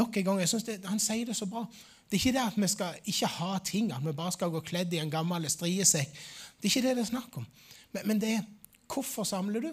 [0.00, 1.66] Nok en gang, jeg synes det, Han sier det så bra.
[2.08, 4.60] Det er ikke det at vi skal ikke ha ting, at vi bare skal gå
[4.64, 6.16] kledd i en gammel striesekk.
[6.60, 7.46] Det er ikke det det er snakk om.
[7.92, 8.48] Men, men det er
[8.92, 9.70] hvorfor samler du,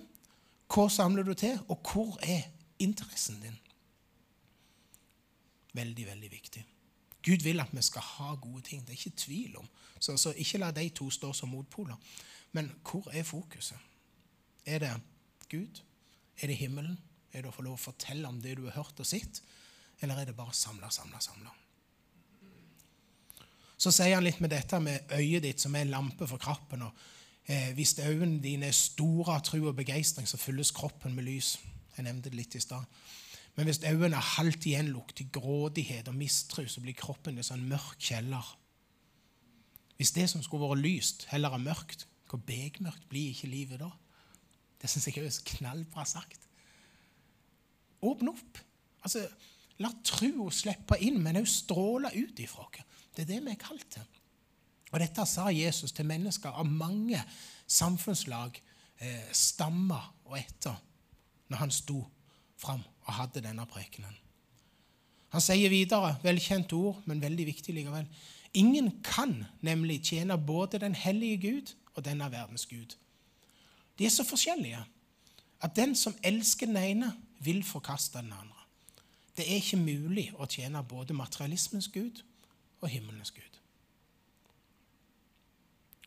[0.70, 2.48] hva samler du til, og hvor er
[2.80, 3.58] interessen din?
[5.80, 6.66] Veldig, veldig viktig.
[7.24, 8.82] Gud vil at vi skal ha gode ting.
[8.84, 9.68] Det er ikke tvil om.
[10.00, 11.96] Så, så ikke la de to stå som motpoler.
[12.56, 13.78] Men hvor er fokuset?
[14.66, 14.92] Er det
[15.50, 15.82] Gud?
[16.42, 16.98] Er det himmelen?
[17.34, 19.42] Er det å få lov å fortelle om det du har hørt og sett?
[20.02, 21.54] Eller er det bare samla, samla, samla?
[23.80, 26.84] Så sier han litt med dette med øyet ditt som er lampe for kroppen.
[26.88, 27.04] og
[27.46, 31.58] eh, Hvis øynene dine er store av tro og begeistring, så fylles kroppen med lys.
[31.96, 32.84] Jeg nevnte det litt i stad.
[33.60, 37.66] Men hvis øynene er halvt gjenlukt i grådighet og mistro, så blir kroppen en sånn
[37.68, 38.46] mørk kjeller.
[40.00, 43.90] Hvis det som skulle vært lyst, heller er mørkt, hvor begmørkt blir ikke livet da?
[44.80, 46.46] Det syns jeg er knallbra sagt.
[48.00, 48.62] Åpne opp.
[49.04, 49.26] Altså,
[49.84, 52.80] La trua slippe inn, men òg stråle ut ifra oss.
[53.12, 54.08] Det er det vi er kalt til.
[54.94, 57.20] Og Dette sa Jesus til mennesker av mange
[57.68, 58.56] samfunnslag,
[59.04, 60.80] eh, stammer og etter,
[61.52, 62.06] når han sto
[62.56, 64.14] fram og hadde denne prekenen.
[65.34, 68.08] Han sier videre, velkjent ord, men veldig viktig likevel.
[68.58, 72.96] Ingen kan nemlig tjene både den hellige Gud og denne verdens Gud.
[74.00, 74.82] De er så forskjellige
[75.62, 78.66] at den som elsker den ene, vil forkaste den andre.
[79.38, 82.20] Det er ikke mulig å tjene både materialismens Gud
[82.82, 83.60] og himmelens Gud.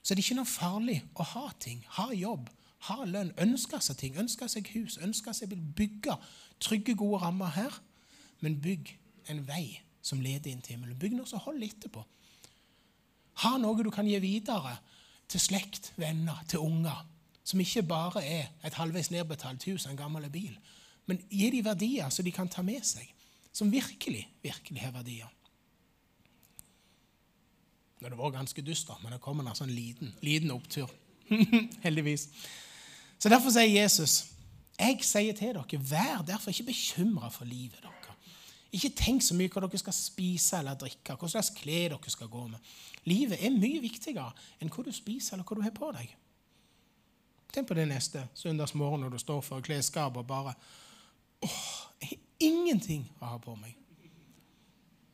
[0.02, 2.50] Så det er ikke noe farlig å ha ting, ha jobb,
[2.88, 6.18] ha lønn, ønske seg ting, ønske seg hus, ønske seg bygge
[6.62, 7.78] trygge, gode rammer her,
[8.42, 8.94] men bygg
[9.30, 10.98] en vei som leder inn til himmelen.
[10.98, 12.02] Bygg noe som holder etterpå.
[13.44, 14.76] Ha noe du kan gi videre
[15.30, 17.04] til slekt, venner, til unger,
[17.44, 20.54] som ikke bare er et halvveis nedbetalt hus og en gammel bil,
[21.10, 23.08] men gi dem verdier så de kan ta med seg
[23.52, 25.30] som virkelig, virkelig har verdier.
[28.02, 30.90] Det var ganske dystert, men det kommer en sånn liten, liten opptur.
[31.84, 32.26] Heldigvis.
[33.18, 34.31] Så Derfor sier Jesus
[34.82, 38.02] jeg sier til dere, vær derfor ikke bekymra for livet deres.
[38.72, 42.30] Ikke tenk så mye hva dere skal spise eller drikke, hva slags klær dere skal
[42.32, 42.70] gå med.
[43.04, 46.14] Livet er mye viktigere enn hva du spiser eller hva du har på deg.
[47.52, 50.54] Tenk på det neste søndagsmorgen når du står for klesskapet og bare
[51.44, 51.66] åh,
[52.00, 53.76] jeg ingenting å ha på meg.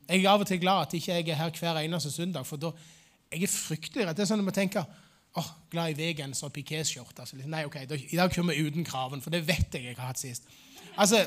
[0.09, 2.63] Jeg er av og til glad at ikke jeg er her hver eneste søndag, for
[2.63, 2.71] da
[3.33, 4.17] jeg er fryktelig redd.
[4.17, 4.87] Det er sånn at man tenker
[5.39, 7.23] åh, glad i V-genser og pikéskjorte.
[7.25, 7.77] Altså, nei, ok,
[8.13, 10.49] I dag kommer vi uten kraven, for det vet jeg jeg har hatt sist.
[10.97, 11.25] Altså,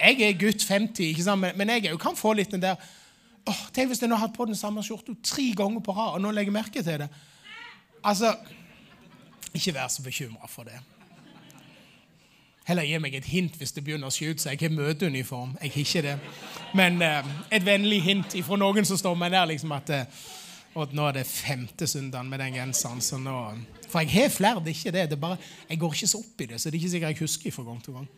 [0.00, 1.56] Jeg er gutt 50, ikke sant?
[1.56, 2.76] men jeg jo kan få litt den der
[3.48, 6.14] åh, Tenk hvis jeg nå har hatt på den samme skjorta tre ganger på rad,
[6.14, 7.08] og nå legger jeg merke til det.
[8.04, 8.34] Altså,
[9.54, 10.78] Ikke vær så bekymra for det.
[12.68, 14.60] Heller gi meg et hint hvis det begynner å skyte seg.
[14.60, 15.56] Jeg har møteuniform.
[15.62, 16.16] Jeg har ikke det.
[16.76, 20.20] Men eh, et vennlig hint fra noen som står meg der, liksom at eh,
[20.78, 23.00] og nå er det femte søndagen med den genseren.
[23.02, 23.36] så nå...
[23.90, 25.20] For jeg har flere, det er ikke det.
[25.20, 27.50] bare, jeg går ikke så opp i det, så det er ikke sikkert jeg husker
[27.50, 28.08] fra gang til gang.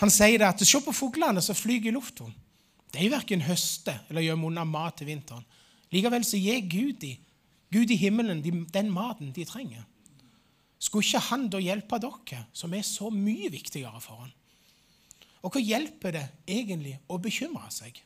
[0.00, 2.28] Han sier det at se på fuglene som flyr i lufta.
[2.92, 5.44] De verken høster eller gjør unna mat til vinteren.
[5.90, 7.16] Likevel så gir Gud, de,
[7.72, 9.86] Gud i himmelen de, den maten de trenger.
[10.80, 14.32] Skulle ikke han da hjelpe dere, som er så mye viktigere for han?
[15.40, 18.00] Og hva hjelper det egentlig å bekymre seg?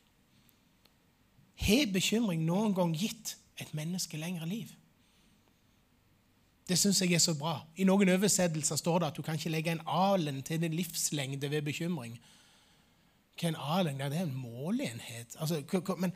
[1.60, 4.72] Har bekymring noen gang gitt et menneske lengre liv?
[6.68, 7.58] Det syns jeg er så bra.
[7.76, 11.50] I noen oversettelser står det at du kan ikke legge en alen til din livslengde
[11.52, 12.16] ved bekymring.
[13.36, 14.00] Hva er en alen?
[14.00, 15.36] Ja, det er en måleenhet.
[15.38, 15.60] Altså,
[15.98, 16.14] men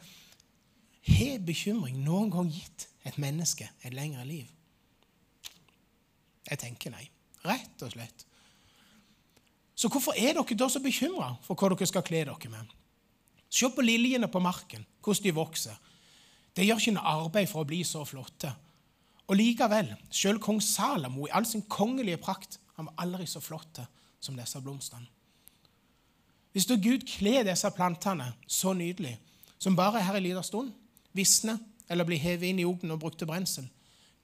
[1.09, 4.49] har bekymring noen gang gitt et menneske et lengre liv?
[6.49, 7.05] Jeg tenker nei.
[7.45, 8.25] Rett og slett.
[9.79, 12.78] Så hvorfor er dere da så bekymra for hva dere skal kle dere med?
[13.49, 15.77] Se på liljene på marken, hvordan de vokser.
[16.57, 18.51] De gjør ikke noe arbeid for å bli så flotte.
[19.29, 23.81] Og likevel, selv kong Salomo i all sin kongelige prakt, han var aldri så flott
[24.21, 25.07] som disse blomstene.
[26.53, 29.19] Hvis da Gud kler disse plantene så nydelig,
[29.59, 30.73] som bare er her en liten stund,
[31.13, 31.59] visner
[31.89, 33.69] eller blir hevet inn i ovnen og brukt til brensel,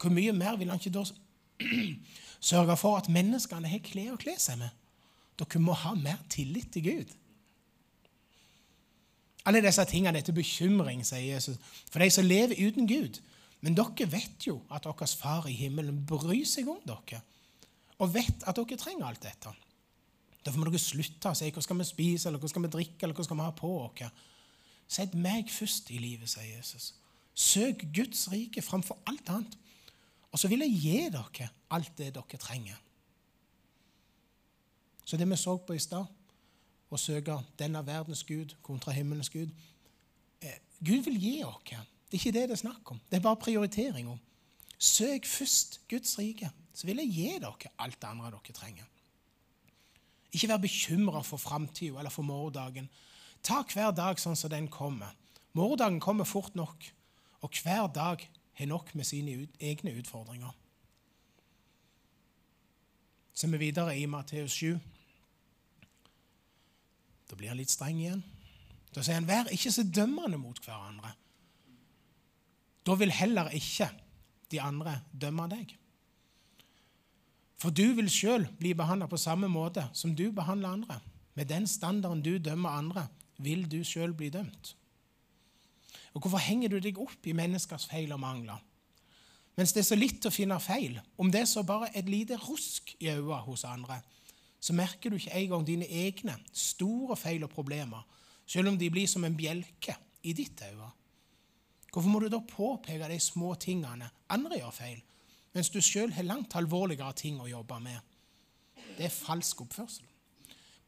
[0.00, 1.04] hvor mye mer vil han ikke da
[2.44, 4.72] Sørge for at menneskene har klær å kle seg med.
[5.38, 7.12] Dere må ha mer tillit til Gud.
[9.44, 11.58] Alle disse tingene er til bekymring, sier Jesus,
[11.92, 13.20] for de som lever uten Gud.
[13.64, 17.20] Men dere vet jo at deres far i himmelen bryr seg om dere,
[18.00, 19.52] og vet at dere trenger alt dette.
[20.44, 23.04] Derfor må dere slutte å si hva skal vi spise, eller hva skal vi drikke,
[23.06, 24.24] eller hva skal vi ha på oss.
[24.84, 26.92] Sett meg først i livet, sier Jesus.
[27.34, 29.56] Søk Guds rike framfor alt annet.
[30.34, 32.76] Og så vil jeg gi dere alt det dere trenger.
[35.04, 36.04] Så det vi så på i stad,
[36.94, 39.50] å søke denne verdens Gud kontra himmelens Gud
[40.40, 41.62] eh, Gud vil gi oss.
[41.64, 43.00] Det er ikke det det er snakk om.
[43.10, 44.16] Det er bare prioriteringa.
[44.78, 48.90] Søk først Guds rike, så vil jeg gi dere alt det andre dere trenger.
[50.34, 52.88] Ikke vær bekymra for framtida eller for morgendagen.
[53.42, 55.14] Ta hver dag sånn som den kommer.
[55.54, 56.86] Morgendagen kommer fort nok,
[57.40, 58.22] og hver dag
[58.58, 60.50] har nok med sine egne utfordringer.
[63.34, 64.78] Så er vi videre i Matteus 7.
[67.30, 68.22] Da blir han litt streng igjen.
[68.94, 71.14] Da sier han, 'Vær ikke så dømmende mot hverandre.'
[72.86, 73.88] Da vil heller ikke
[74.50, 75.78] de andre dømme deg.
[77.56, 81.00] For du vil sjøl bli behandla på samme måte som du behandler andre.
[81.34, 83.08] Med den standarden du dømmer andre,
[83.38, 84.76] vil du sjøl bli dømt.
[86.14, 88.60] Og Hvorfor henger du deg opp i menneskers feil og mangler?
[89.56, 92.36] Mens det er så litt å finne feil, om det er så bare et lite
[92.42, 94.00] rusk i øynene hos andre,
[94.64, 98.00] så merker du ikke engang dine egne store feil og problemer,
[98.46, 100.88] selv om de blir som en bjelke i ditt øye.
[101.92, 105.02] Hvorfor må du da påpeke de små tingene andre gjør feil,
[105.54, 108.00] mens du sjøl har langt alvorligere ting å jobbe med?
[108.96, 110.08] Det er falsk oppførsel.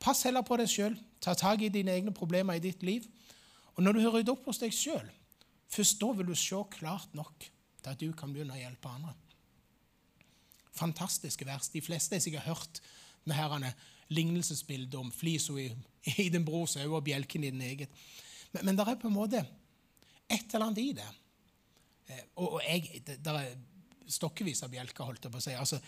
[0.00, 0.96] Pass heller på deg sjøl.
[1.20, 3.06] Ta tak i dine egne problemer i ditt liv.
[3.76, 5.06] Og når du har ryddet opp hos deg sjøl,
[5.72, 7.48] først da vil du se klart nok
[7.82, 9.14] til at du kan begynne å hjelpe andre.
[10.76, 11.70] Fantastiske vers.
[11.72, 12.80] De fleste har sikkert hørt
[13.34, 13.72] herrene
[14.14, 15.70] lignelsesbildet om flisa i,
[16.16, 17.90] i din brors øye og bjelken i din eget.
[18.52, 19.42] Men, men det er på en måte
[20.30, 21.08] et eller annet i det.
[22.10, 23.56] Eh, og, og jeg, det, det er
[24.06, 25.56] stokkevis av bjelker, holdt jeg på å si.
[25.58, 25.80] Altså,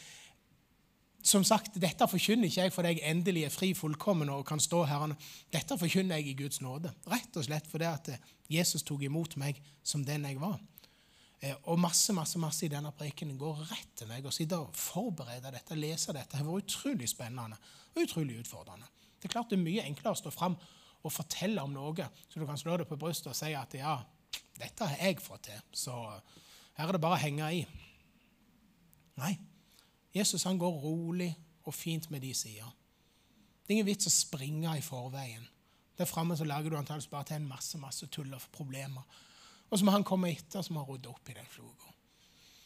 [1.28, 4.84] som sagt, Dette forkynner ikke jeg fordi jeg endelig er fri, fullkommen og kan stå
[4.88, 5.14] her.
[5.52, 6.92] Dette forkynner jeg i Guds nåde.
[7.10, 8.12] Rett og slett fordi at
[8.50, 10.58] Jesus tok imot meg som den jeg var.
[11.40, 14.26] Eh, og masse masse, masse i denne prekenen går rett til meg.
[14.26, 17.58] Å sitte og forberede dette, lese dette, har vært utrolig spennende
[17.94, 18.88] og utrolig utfordrende.
[19.18, 20.56] Det er klart det er mye enklere å stå fram
[20.98, 23.94] og fortelle om noe, så du kan slå det på brystet og si at ja,
[24.58, 25.94] dette har jeg fått til, så
[26.78, 27.62] her er det bare å henge i.
[29.18, 29.36] Nei.
[30.14, 31.30] Jesus han går rolig
[31.68, 32.70] og fint med de sider.
[33.62, 35.44] Det er ingen vits å springe i forveien.
[35.98, 39.04] Der framme lager du antakeligvis bare til en masse masse tull og problemer.
[39.70, 41.92] Og så må han komme etter som har rydda opp i den floga.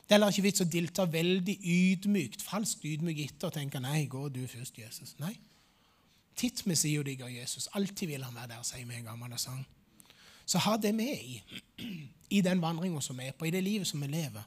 [0.09, 4.29] Det er ikke vits å dilte veldig ydmykt, falskt ydmykt etter og tenke 'nei, gå
[4.29, 5.15] du først, Jesus'.
[5.19, 5.39] Nei.
[6.37, 7.69] Titt med sida di av Jesus.
[7.73, 9.67] Alltid vil han være der, sier vi en gammel sang.
[10.47, 11.43] Så ha det med i,
[12.31, 14.43] i den vandringa som vi er på, i det livet som vi lever.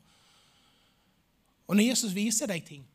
[1.68, 2.86] Og når Jesus viser deg ting,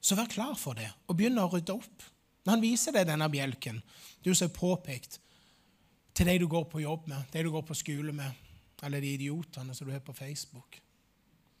[0.00, 2.06] så vær klar for det og begynn å rydde opp.
[2.44, 3.82] Når han viser deg denne bjelken,
[4.24, 5.20] du som er påpekt
[6.18, 8.30] til de du går på jobb med, de du går på skole med,
[8.82, 10.80] eller de idiotene som du har på Facebook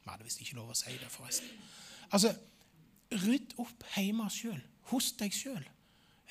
[0.02, 1.50] Vi hadde visst ikke lov å si det, forresten.
[2.16, 2.32] Altså,
[3.12, 5.62] Rydd opp hjemme sjøl, hos deg sjøl.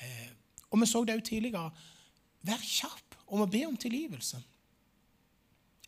[0.02, 0.28] Eh,
[0.70, 1.70] og vi så det jo tidligere.
[2.46, 4.38] Vær kjapp om å be om tilgivelse.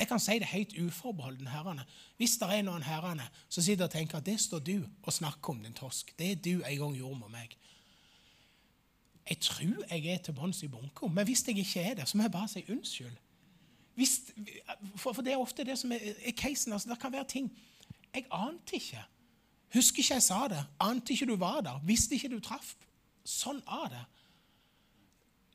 [0.01, 1.85] Jeg kan si det helt uforbeholden herrene.
[2.19, 5.53] Hvis det er noen herrene som sitter og tenker at det står du og snakker
[5.53, 6.15] om, din tosk.
[6.19, 7.59] det er du en gang gjorde med meg.
[9.31, 12.17] Jeg tror jeg er til bunns i bunka, men hvis jeg ikke er det, så
[12.17, 13.17] må jeg bare si unnskyld.
[13.95, 14.21] Hvis,
[14.97, 16.73] for, for, det er ofte det som er, er casen.
[16.73, 17.51] Altså, det kan være ting
[18.15, 19.03] Jeg ante ikke.
[19.75, 20.65] Husker ikke jeg sa det.
[20.81, 21.81] Ante ikke du var der.
[21.85, 22.75] Visste ikke du traff.
[23.25, 24.05] Sånn er det.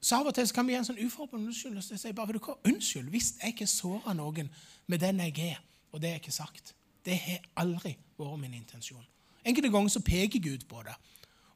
[0.05, 1.83] Så av og til kan vi gi en sånn uforbeholden unnskyldning.
[1.83, 2.55] Si bare, hva?
[2.69, 4.51] Unnskyld hvis jeg ikke såra noen
[4.87, 5.59] med den jeg er,
[5.91, 6.75] og det jeg ikke sagt.
[7.05, 9.03] Det har aldri vært min intensjon.
[9.45, 10.93] Enkelte ganger så peker Gud på det,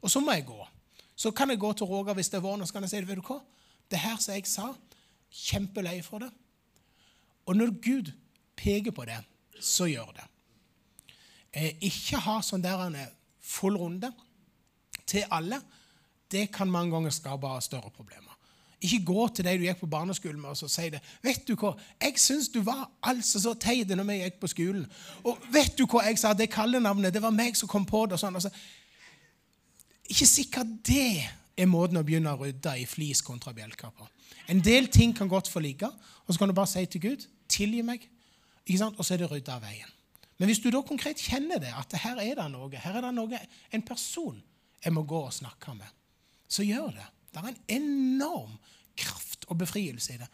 [0.02, 0.66] og så må jeg gå.
[1.20, 3.02] Så kan jeg gå til Roger hvis det er våren, og så kan jeg si
[3.04, 3.40] vet du hva?
[3.90, 4.70] det her som jeg sa,
[5.30, 6.30] kjempelei for det.
[7.46, 8.12] Og når Gud
[8.56, 9.18] peker på det,
[9.60, 10.26] så gjør det.
[11.52, 12.98] Eh, ikke ha sånn der en
[13.42, 14.12] full runde
[15.10, 15.58] til alle.
[16.30, 18.36] Det kan mange ganger skape større problemer.
[18.80, 21.00] Ikke gå til de du gikk på barneskolen med, og så si det.
[21.22, 24.86] 'Vet du hva, jeg syns du var altså så teit når vi gikk på skolen.'
[25.24, 28.12] 'Og vet du hva jeg sa, det kallenavnet, det var meg som kom på det.'
[28.12, 28.34] og sånn.
[28.34, 28.50] Altså,
[30.10, 34.08] ikke sikkert det er måten å begynne å rydde i flis kontra bjelker på.
[34.50, 37.26] En del ting kan godt få ligge, og så kan du bare si til Gud
[37.48, 38.08] 'Tilgi meg',
[38.96, 39.90] og så er det rydda av veien.
[40.38, 43.14] Men hvis du da konkret kjenner det, at her er det noe, her er det
[43.14, 43.40] noe,
[43.72, 44.42] en person
[44.84, 45.88] jeg må gå og snakke med,
[46.48, 47.08] så gjør det.
[47.30, 48.54] Det er en enorm
[48.96, 50.28] kraft og befrielse i det.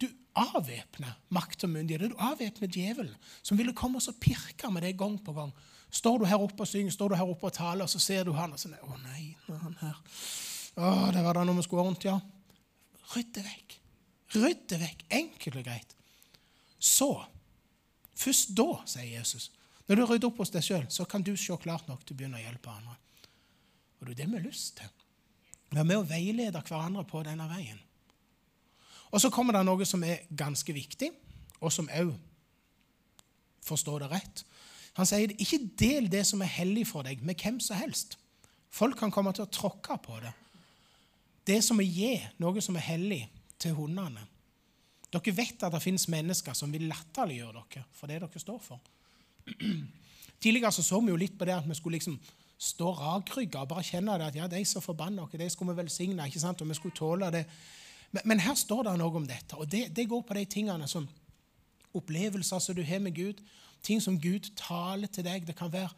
[0.00, 0.06] Du,
[0.36, 2.10] avvæpner makt og myndighet.
[2.12, 5.54] Du avvæpner djevelen, som ville komme og pirke med deg gang på gang.
[5.96, 8.34] Står du her oppe og synger, står du her oppe og taler, så ser du
[8.36, 10.00] han og sånn Å nei, han her.
[10.76, 12.16] Å, det var da når vi skulle ha vondt, ja.
[13.14, 13.76] Rydd det vekk.
[14.36, 15.04] Rydd det vekk.
[15.20, 15.94] Enkelt og greit.
[16.76, 17.08] Så,
[18.18, 19.48] først da, sier Jesus,
[19.86, 22.20] når du rydder opp hos deg sjøl, så kan du se klart nok til å
[22.20, 22.96] begynne å hjelpe andre.
[24.00, 24.92] Og det er det vi har lyst til.
[25.70, 27.78] Vi er med å veilede hverandre på denne veien.
[29.14, 31.08] Og så kommer det noe som er ganske viktig,
[31.62, 32.12] og som òg
[33.66, 34.44] forstår det rett.
[34.96, 38.16] Han sier ikke del det som er hellig for deg, med hvem som helst.
[38.72, 40.32] Folk kan komme til å tråkke på det.
[41.46, 43.22] Det som å gi noe som er hellig,
[43.56, 44.20] til hundene.
[45.12, 48.82] Dere vet at det finnes mennesker som vil latterliggjøre dere for det dere står for.
[50.42, 52.18] Tidligere så, så vi jo litt på det at vi skulle liksom
[52.56, 55.82] stå rakrygga og bare kjenne det at ja, de som forbanner oss, de skulle vi
[55.84, 56.60] velsigne, ikke sant?
[56.60, 57.44] og vi skulle tåle det.
[58.10, 60.88] Men, men, her står det noe om dette, og det, det går på de tingene
[60.88, 61.08] som
[61.96, 63.40] opplevelser som du har med Gud,
[63.82, 65.46] ting som Gud taler til deg.
[65.46, 65.90] Det kan være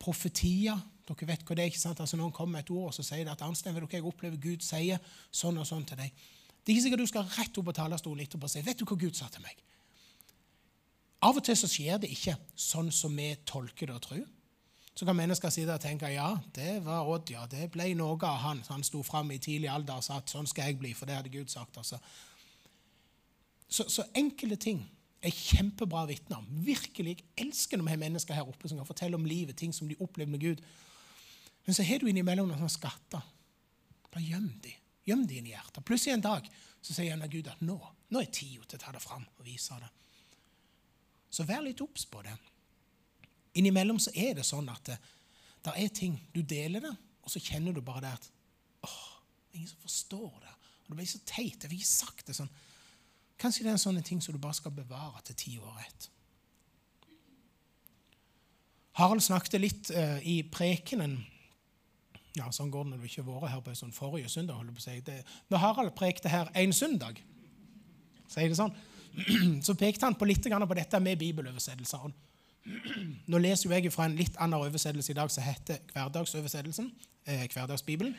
[0.00, 0.78] profetier.
[1.08, 1.72] Dere vet hva det er.
[1.72, 2.00] ikke sant?
[2.00, 4.36] Altså Noen kommer med et ord og så sier det at vil dere, jeg opplever
[4.40, 5.00] Gud sier
[5.30, 6.12] sånn og sånn til deg.
[6.60, 8.84] Det er ikke sikkert du skal rett opp på talerstolen etterpå og si vet du
[8.86, 9.56] hva Gud sa til meg.
[11.24, 14.28] Av og til så skjer det ikke sånn som vi tolker det og tror.
[14.96, 18.40] Så kan mennesker sitte og tenke ja, det var Odd, ja, det ble noe av
[18.44, 18.62] han.
[18.68, 21.16] Han sto fram i tidlig alder og sa at sånn skal jeg bli, for det
[21.16, 21.78] hadde Gud sagt.
[21.80, 22.00] altså.
[23.70, 24.82] Så, så enkelte ting
[25.20, 26.44] er kjempebra vitner.
[26.64, 29.72] Virkelig, Jeg elsker når vi har mennesker her oppe som kan fortelle om livet, ting
[29.74, 30.62] som de opplevde med Gud.
[31.66, 33.24] Men så har du innimellom noen sånne skatter.
[34.10, 34.72] Bare gjem de.
[35.06, 35.84] Gjem de inn i hjertet.
[35.84, 36.48] Plutselig en dag
[36.80, 37.76] så sier gjerne Gud at nå,
[38.10, 39.90] nå er tida til å ta det fram og vise det.
[41.30, 42.34] Så vær litt obs på det.
[43.60, 44.96] Innimellom så er det sånn at det,
[45.66, 46.92] det, er ting Du deler det,
[47.22, 48.28] og så kjenner du bare det at
[48.86, 49.06] åh,
[49.52, 50.54] ingen som forstår det.
[50.82, 51.62] Og Det blir så teit.
[51.62, 52.50] Jeg fikk ikke sagt det sånn.
[53.40, 56.16] Kanskje det er en sånn ting som du bare skal bevare til ti år etter.
[59.00, 61.20] Harald snakket litt uh, i prekenen
[62.36, 64.58] ja, Sånn går det når du ikke har vært her på en sånn forrige søndag.
[64.60, 65.00] holdt på å si.
[65.02, 65.16] Det,
[65.50, 67.18] når Harald prekte her en søndag,
[68.30, 68.74] sier det sånn,
[69.66, 72.12] så pekte han på litt på dette med bibeloversettelser.
[73.30, 76.92] Nå leser jeg fra en litt annen oversettelse i dag som heter hverdagsoversettelsen.
[77.26, 78.14] Eh, hverdagsbibelen.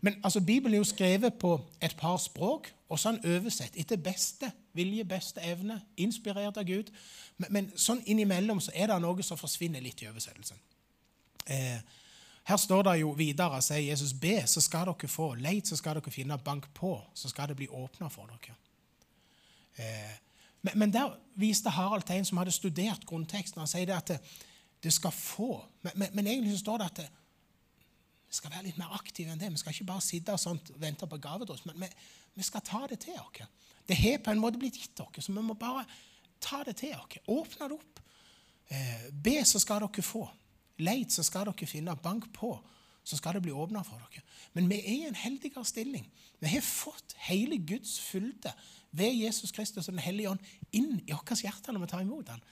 [0.00, 4.00] Men altså, Bibelen er jo skrevet på et par språk, og så den oversett etter
[4.00, 6.90] beste vilje, beste evne, inspirert av Gud.
[7.36, 10.58] Men, men sånn innimellom så er det noe som forsvinner litt i oversettelsen.
[11.50, 11.98] Eh,
[12.50, 15.34] her står det jo videre, sier Jesus, be, så skal dere få.
[15.38, 16.38] Leit, så skal dere finne.
[16.44, 18.56] Bank på, så skal det bli åpna for dere.
[19.76, 20.16] Eh,
[20.62, 23.60] men, men, der viste Harald Tein, som hadde studert grunnteksten.
[23.60, 24.18] Han sier det at det,
[24.82, 25.52] det skal få.
[25.82, 27.08] Men, men, men, egentlig så står det at det,
[28.30, 29.50] vi skal være litt mer aktive enn det.
[29.50, 31.88] Vi skal ikke bare sitte og sånt, vente på gavedryss, men vi,
[32.38, 33.40] vi, skal ta det til oss.
[33.88, 35.82] Det har på en måte blitt gitt oss, så vi må bare
[36.42, 37.18] ta det til oss.
[37.26, 38.02] Åpne det opp.
[38.70, 40.22] Eh, be, så skal dere få.
[40.78, 41.96] Leit, så skal dere finne.
[41.98, 42.52] Bank på,
[43.02, 44.22] så skal det bli åpna for dere.
[44.54, 46.06] Men vi er i en heldigere stilling.
[46.38, 48.54] Vi har fått hele Guds fylde
[48.94, 52.30] ved Jesus Kristus og Den hellige ånd inn i vårt hjerte når vi tar imot
[52.30, 52.46] ham.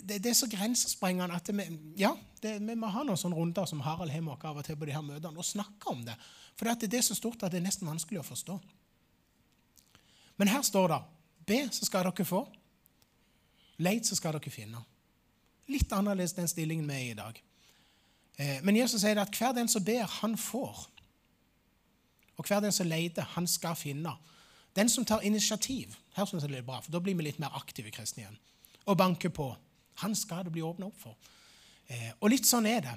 [0.00, 1.66] Det, det, er så grensesprengende at vi,
[2.00, 2.10] ja,
[2.42, 4.88] det, vi må ha noen sånne runder som Harald har med av og til på
[4.88, 6.16] de her møtene, og snakke om det.
[6.56, 8.56] For det er det så stort at det er nesten vanskelig å forstå.
[10.40, 11.00] Men her står det
[11.50, 12.44] Be, så skal dere få.
[13.82, 14.82] Leit, så skal dere finne.
[15.70, 17.40] Litt annerledes den stillingen vi er i i dag.
[18.40, 20.84] Eh, men Jesus sier at hver den som ber, han får.
[22.36, 24.14] Og hver den som leter, han skal finne.
[24.76, 27.40] Den som tar initiativ her synes jeg det er bra, for Da blir vi litt
[27.42, 28.38] mer aktive kristne igjen.
[28.90, 29.46] Og banker på.
[30.02, 31.16] Han skal det bli åpna opp for.
[31.86, 32.96] Eh, og litt sånn er det.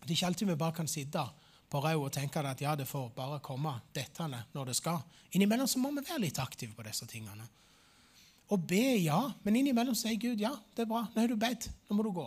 [0.00, 1.22] Det er ikke alltid vi bare kan sitte
[1.70, 5.00] på rau og tenke at ja, det får bare komme dettende når det skal.
[5.34, 7.46] Innimellom så må vi være litt aktive på disse tingene.
[8.54, 11.02] Og be, ja, men innimellom sier Gud ja, det er bra.
[11.14, 11.68] Nå har du bedt.
[11.88, 12.26] Nå må du gå.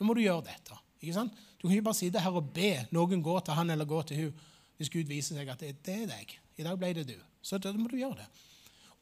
[0.00, 0.78] Nå må du gjøre dette.
[1.00, 1.36] Ikke sant?
[1.60, 4.24] Du kan ikke bare sitte her og be noen gå til han eller gå til
[4.24, 4.46] hun
[4.80, 6.30] hvis Gud viser seg at det, det er deg.
[6.56, 7.18] I dag ble det du.
[7.44, 8.28] Så da må du gjøre det.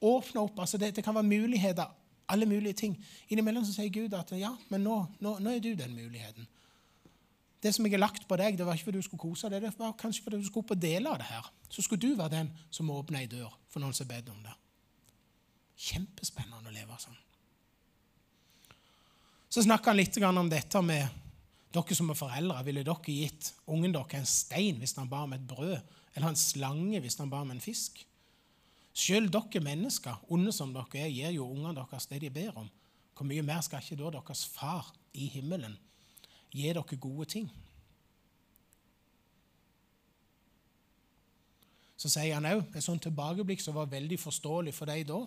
[0.02, 0.58] Åpne opp.
[0.58, 1.86] altså det, det, kan være muligheter,
[2.28, 2.94] alle mulige ting.
[3.32, 6.48] Innimellom så sier Gud at ja, men nå, nå, nå, er du den muligheten.
[7.58, 9.64] Det som jeg har lagt på deg, det var ikke fordi du skulle kose deg,
[9.64, 11.48] det var kanskje fordi du skulle på deler av det her.
[11.68, 14.54] Så skulle du være den som åpner ei dør for noen som bedt om det.
[15.88, 17.16] Kjempespennende å leve sånn.
[19.48, 21.24] Så snakka han litt om dette med
[21.72, 22.60] dere som er foreldre.
[22.66, 25.78] Ville dere gitt ungen deres en stein hvis han ba om et brød?
[26.14, 28.04] Eller en slange hvis han ba om en fisk?
[28.98, 32.68] Selv dere mennesker, onde som dere er, gir jo ungene deres det de ber om.
[33.14, 35.76] Hvor mye mer skal ikke da deres far i himmelen
[36.50, 37.50] gi dere gode ting?
[41.98, 45.18] så sier han òg et sånt tilbakeblikk som var veldig forståelig for deg da.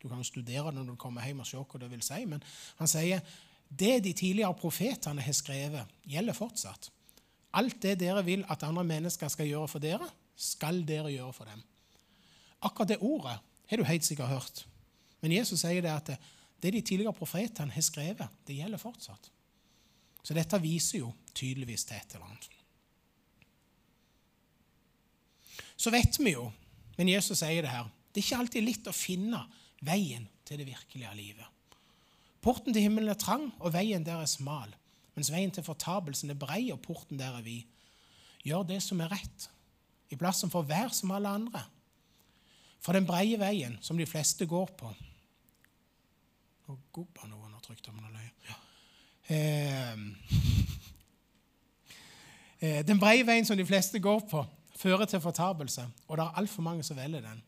[0.00, 2.42] Du kan studere det når du kommer hjem og se hva det vil si, men
[2.78, 3.20] han sier
[3.68, 6.90] det de tidligere profetene har skrevet, gjelder fortsatt.
[7.54, 11.48] Alt det dere vil at andre mennesker skal gjøre for dere, skal dere gjøre for
[11.48, 11.60] dem.
[12.64, 13.36] Akkurat det ordet
[13.68, 14.64] har du helt sikkert hørt.
[15.20, 16.10] Men Jesus sier det at
[16.64, 19.30] det de tidligere profetene har skrevet, det gjelder fortsatt.
[20.24, 22.48] Så dette viser jo tydeligvis til et eller annet.
[25.76, 26.46] Så vet vi jo,
[26.96, 29.42] men Jesus sier det her, det er ikke alltid litt å finne
[29.84, 31.50] veien til det virkelige livet.
[32.44, 34.72] Porten til himmelen er trang, og veien der er smal.
[35.16, 37.64] Mens veien til fortapelsen er brei, og porten der er vid.
[38.44, 39.48] Gjør det som er rett,
[40.12, 41.64] i plassen for være som alle andre.
[42.84, 44.92] For den breie veien som de fleste går på
[46.64, 48.30] Nå gubba noen og trykte om noe løye.
[48.48, 48.54] Ja.
[49.34, 49.98] Eh,
[52.64, 54.40] eh, den breie veien som de fleste går på,
[54.80, 57.42] fører til fortapelse, og det er altfor mange som velger den.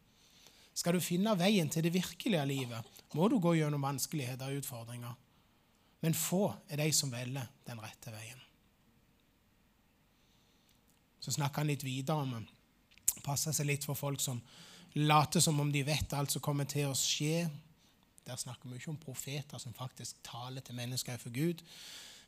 [0.76, 5.16] Skal du finne veien til det virkelige livet, må du gå gjennom vanskeligheter og utfordringer.
[6.04, 8.42] Men få er de som velger den rette veien.
[11.24, 14.44] Så snakker han litt videre om å passe seg litt for folk som
[14.96, 17.46] later som om de vet alt som kommer til å skje.
[18.26, 21.62] Der snakker vi ikke om profeter som faktisk taler til mennesker for Gud.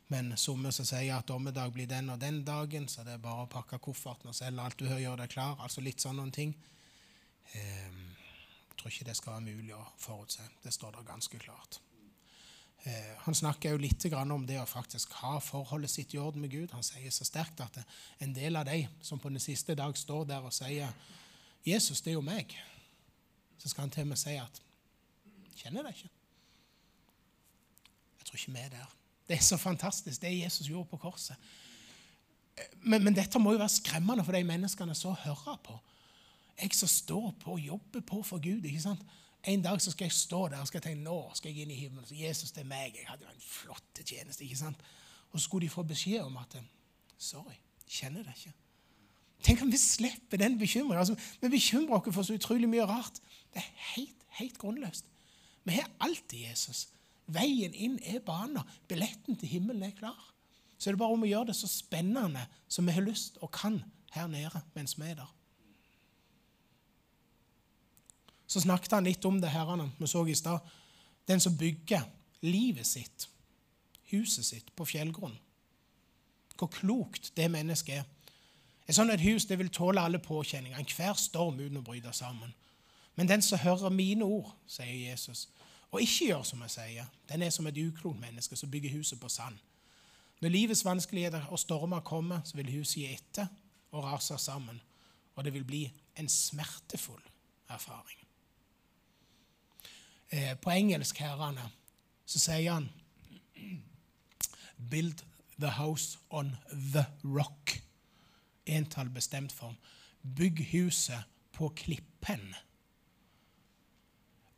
[0.09, 3.45] Men somme som sier at dommedag blir den og den dagen, så det er bare
[3.45, 5.59] å pakke kofferten og selge alt du hører, gjøre deg klar.
[5.61, 6.55] Altså litt sånn noen ting.
[7.53, 7.99] Ehm,
[8.69, 10.47] jeg tror ikke det skal være mulig å forutse.
[10.63, 11.79] Det står der ganske klart.
[12.87, 16.51] Eh, han snakker jo litt om det å faktisk ha forholdet sitt i orden med
[16.51, 16.71] Gud.
[16.71, 17.77] Han sier så sterkt at
[18.19, 20.89] en del av de som på den siste dag står der og sier
[21.65, 22.55] 'Jesus, det er jo meg',
[23.57, 24.61] så skal han til og med si at
[25.55, 26.09] 'Kjenner deg ikke'.
[28.19, 28.95] Jeg tror ikke vi er der.
[29.27, 31.35] Det er så fantastisk, det Jesus gjorde på korset.
[32.81, 35.79] Men, men dette må jo være skremmende for de menneskene som hører på.
[36.61, 38.63] Jeg som står på og jobber på for Gud.
[38.65, 39.01] ikke sant?
[39.43, 41.75] En dag så skal jeg stå der og skal tenke nå skal jeg inn i
[41.75, 42.07] himmelen.
[42.07, 42.95] Så Jesus, det er meg.
[42.95, 44.43] Jeg hadde jo en flott tjeneste.
[44.43, 44.81] ikke sant?
[45.31, 46.57] Og så skulle de få beskjed om at
[47.19, 47.55] Sorry,
[47.87, 48.53] kjenner deg ikke.
[49.43, 50.99] Tenk om vi slipper den bekymringen.
[50.99, 53.21] Altså, vi bekymrer oss for så utrolig mye rart.
[53.53, 55.05] Det er helt, helt grunnløst.
[55.63, 56.87] Vi har alltid Jesus.
[57.29, 58.65] Veien inn er banen.
[58.89, 60.17] Billetten til himmelen er klar.
[60.77, 63.51] Så er det bare om å gjøre det så spennende som vi har lyst og
[63.51, 63.81] kan
[64.15, 65.33] her nede mens vi er der.
[68.49, 70.63] Så snakket han litt om det herrene vi så i stad.
[71.29, 72.07] Den som bygger
[72.41, 73.27] livet sitt,
[74.09, 75.35] huset sitt, på fjellgrunn.
[76.57, 78.07] Hvor klokt det mennesket er.
[78.89, 82.53] Et sånt hus det vil tåle alle påkjenninger, enhver storm uten å bryte sammen.
[83.15, 85.47] Men den som hører mine ord, sier Jesus,
[85.91, 89.19] og ikke gjør som jeg sier, den er som et uklont menneske som bygger huset
[89.21, 89.59] på sand.
[90.41, 93.51] Når livets vanskeligheter og stormer kommer, så vil huset gi etter
[93.91, 94.81] og rase sammen.
[95.35, 95.83] Og det vil bli
[96.17, 97.21] en smertefull
[97.69, 98.23] erfaring.
[100.31, 101.67] Eh, på engelsk herrene,
[102.25, 102.89] så sier han
[104.89, 105.21] Build
[105.59, 107.81] the house on the rock
[108.75, 109.75] entall bestemt form.
[110.21, 112.53] Bygg huset på klippen.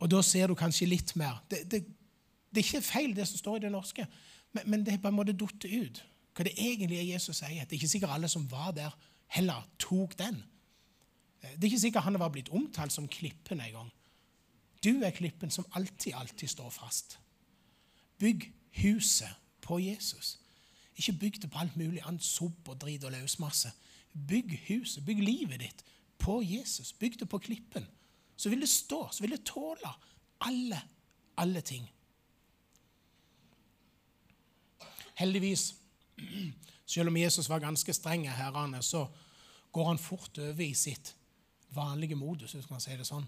[0.01, 1.43] Og da ser du kanskje litt mer.
[1.49, 1.83] Det, det,
[2.49, 4.07] det er ikke feil, det som står i det norske,
[4.51, 6.01] men, men det er på en måte datt ut.
[6.35, 7.65] Hva det egentlig er Jesus sier.
[7.65, 8.95] Det er ikke sikkert alle som var der,
[9.31, 10.41] heller tok den.
[11.41, 13.91] Det er ikke sikkert han var blitt omtalt som klippen en gang.
[14.83, 17.19] Du er klippen som alltid, alltid står fast.
[18.19, 18.47] Bygg
[18.81, 19.29] huset
[19.61, 20.39] på Jesus.
[20.95, 23.71] Ikke bygg det på alt mulig annet sopp og drit og løsmasse.
[24.13, 25.83] Bygg huset, bygg livet ditt
[26.21, 26.93] på Jesus.
[26.93, 27.87] Bygg det på klippen.
[28.35, 29.93] Så vil det stå, så vil det tåle
[30.41, 30.81] alle,
[31.37, 31.85] alle ting.
[35.15, 35.75] Heldigvis,
[36.85, 39.07] selv om Jesus var ganske streng, herrene, så
[39.71, 41.15] går han fort over i sitt
[41.69, 42.51] vanlige modus.
[42.51, 43.27] hvis man si Det sånn.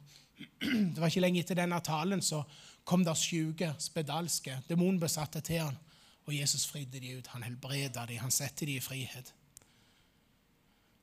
[0.93, 2.43] Det var ikke lenge etter denne talen så
[2.83, 5.77] kom der sjuke, spedalske, demonbesatte til han,
[6.25, 7.27] og Jesus fridde de ut.
[7.27, 9.33] Han helbreda de, han satte de i frihet.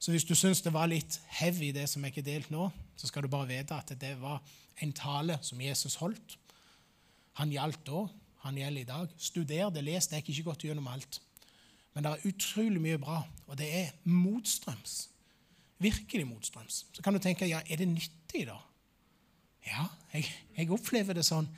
[0.00, 3.08] Så hvis du syns det var litt heavy, det som jeg ikke delt nå, så
[3.08, 4.40] skal du bare vite at det var
[4.80, 6.38] en tale som Jesus holdt.
[7.40, 8.06] Han gjaldt da,
[8.46, 9.12] han gjelder i dag.
[9.20, 10.16] Studer det, les det.
[10.16, 11.20] Jeg har ikke gått gjennom alt.
[11.92, 15.08] Men det er utrolig mye bra, og det er motstrøms.
[15.80, 16.84] Virkelig motstrøms.
[16.92, 18.56] Så kan du tenke ja, er det nyttig, da?
[19.66, 21.48] Ja, jeg, jeg opplever det sånn.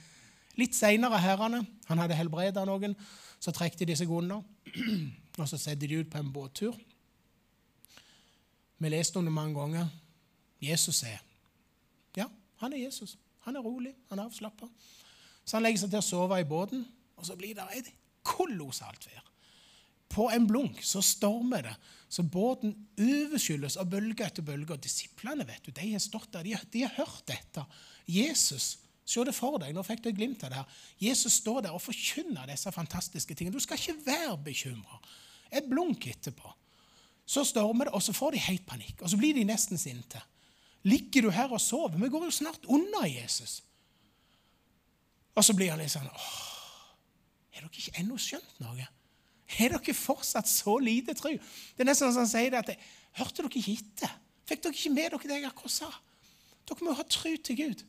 [0.59, 2.97] Litt seinere, herrene, han hadde helbreda noen,
[3.43, 4.41] så trekte de seg unna.
[5.41, 6.75] Og så setter de ut på en båttur.
[8.83, 9.91] Vi leste om det mange ganger.
[10.63, 11.21] Jesus er
[12.17, 12.27] Ja,
[12.59, 13.17] han er Jesus.
[13.47, 14.69] Han er rolig, han er avslappa.
[15.45, 16.85] Så han legger seg til å sove i båten,
[17.17, 17.93] og så blir det et
[18.27, 19.29] kolossalt vær.
[20.13, 21.75] på en blunk så stormer det.
[22.09, 24.75] Så båten overskylles av bølge etter bølge.
[24.75, 27.65] Og disiplene vet du, de har stått der, de, de har hørt dette.
[28.07, 29.73] Jesus Se det for deg.
[29.75, 30.83] Nå fikk du et glimt av det her.
[31.03, 33.57] Jesus står der og forkynner disse fantastiske tingene.
[33.57, 35.01] Du skal ikke være bekymra.
[35.51, 36.53] Et blunk etterpå.
[37.27, 39.03] Så stormer det, og så får de helt panikk.
[39.03, 40.21] Og så blir de nesten sinte.
[40.83, 41.99] Ligger du her og sover?
[41.99, 43.61] Vi går jo snart unna Jesus.
[45.35, 46.33] Og så blir han litt sånn Åh,
[47.55, 48.89] Har dere ikke ennå skjønt noe?
[49.53, 51.33] Har dere fortsatt så lite tro?
[51.33, 54.13] Det er nesten sånn som han sier det at Hørte dere ikke etter?
[54.49, 55.91] Fikk dere ikke med dere det jeg akkurat sa?
[56.69, 57.83] Dere må ha tro til Gud.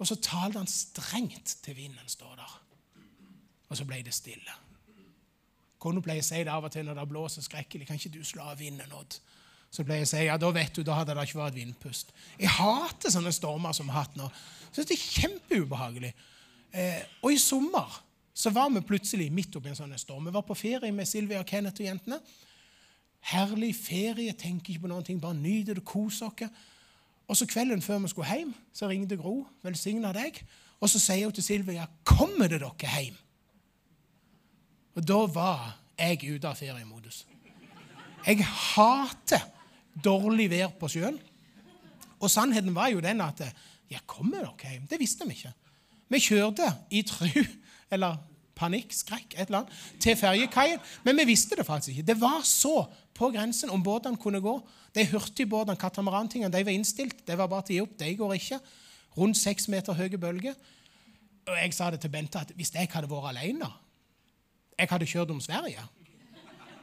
[0.00, 2.54] Og så talte han strengt til vinden, står der.
[3.68, 4.54] Og så ble det stille.
[5.82, 7.88] Kona pleier å si det av og til når det blåser skrekkelig.
[7.88, 9.18] Kan ikke du slå av vinden, Odd?
[9.72, 12.12] Så pleier jeg å si ja, da vet du, da hadde det ikke vært vindpust.
[12.38, 14.28] Jeg hater sånne stormer som vi har hatt nå.
[14.68, 16.12] Syns det er kjempeubehagelig.
[16.76, 18.00] Eh, og i sommer
[18.36, 20.28] så var vi plutselig midt oppi en sånn storm.
[20.28, 22.20] Vi var på ferie med Silvia og Kenneth og jentene.
[23.32, 26.62] Herlig ferie, tenker ikke på noen ting, bare nyter det, koser oss.
[27.30, 29.46] Og så Kvelden før vi skulle hjem, så ringte Gro.
[29.62, 30.42] velsigna deg.
[30.82, 33.16] Og så sier hun til Silvia, 'Kommer det dere hjem?'
[34.96, 37.22] Og da var jeg ute av feriemodus.
[38.26, 39.44] Jeg hater
[40.04, 41.18] dårlig vær på sjøen.
[42.22, 43.40] Og sannheten var jo den at
[43.90, 44.86] ja, kommer dere hjem?
[44.90, 45.52] Det visste vi ikke.
[46.12, 47.42] Vi kjørte i tru,
[47.92, 48.20] eller
[48.56, 50.82] panikk, skrekk, et eller annet, til ferjekaien.
[51.06, 52.06] Men vi visste det faktisk ikke.
[52.12, 52.84] Det var så
[53.16, 54.54] på grensen om båtene kunne gå.
[54.94, 57.24] De hurtigbåtene, katamarantingene, de var innstilt.
[57.26, 57.96] Det var bare til å gi opp.
[58.00, 58.60] De går ikke.
[59.16, 60.56] Rundt seks meter høye bølger.
[61.48, 63.68] Og jeg sa det til Bente at hvis jeg hadde vært alene
[64.82, 65.82] Jeg hadde kjørt om Sverige.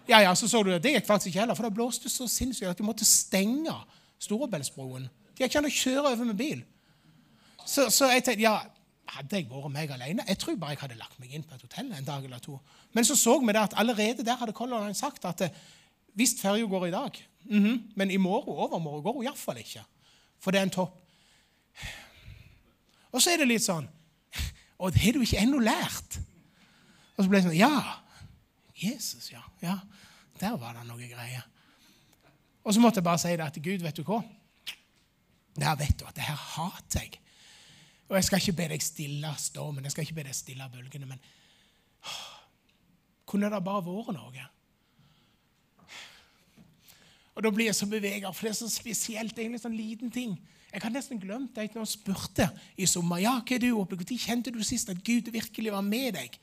[0.09, 0.81] Ja, ja, så så du det.
[0.83, 3.75] Det gikk faktisk ikke heller, for det blåste så sinnssykt at de måtte stenge
[4.19, 5.09] Storebeltsbroen.
[5.35, 6.63] Det gikk ikke an å kjøre over med bil.
[7.65, 8.55] Så, så jeg tenkte ja,
[9.09, 11.65] hadde jeg vært meg alene Jeg tror bare jeg hadde lagt meg inn på et
[11.65, 12.57] hotell en dag eller to.
[12.95, 15.43] Men så så vi det at allerede der hadde Color Line sagt at
[16.17, 19.83] hvis ferja går i dag mm -hmm, Men i morgen overmorgen går hun iallfall ikke.
[20.39, 20.97] For det er en topp.
[23.11, 23.87] Og så er det litt sånn
[24.79, 26.19] Og det har du ikke ennå lært?
[27.19, 27.75] Og så ble jeg sånn Ja.
[28.79, 29.41] Jesus, ja.
[29.59, 29.75] ja.
[30.39, 31.43] Der var det noe greier.
[32.63, 34.21] Og så måtte jeg bare si det til Gud, vet du hva?
[35.59, 37.17] Det vet du at det her hater jeg.
[38.07, 41.09] Og jeg skal ikke be deg stille stormen, jeg skal ikke be deg stille bølgene,
[41.09, 41.19] men
[43.29, 44.47] kunne det bare vært noe?
[47.35, 49.35] Og Da blir jeg så bevega, for det er så spesielt.
[49.35, 50.33] Det er en sånn liten ting.
[50.71, 53.21] Jeg har nesten glemt det når jeg spurte i sommer.
[53.23, 54.07] Ja, hva er du opplevd?
[54.07, 56.35] Når kjente du sist at Gud virkelig var med deg?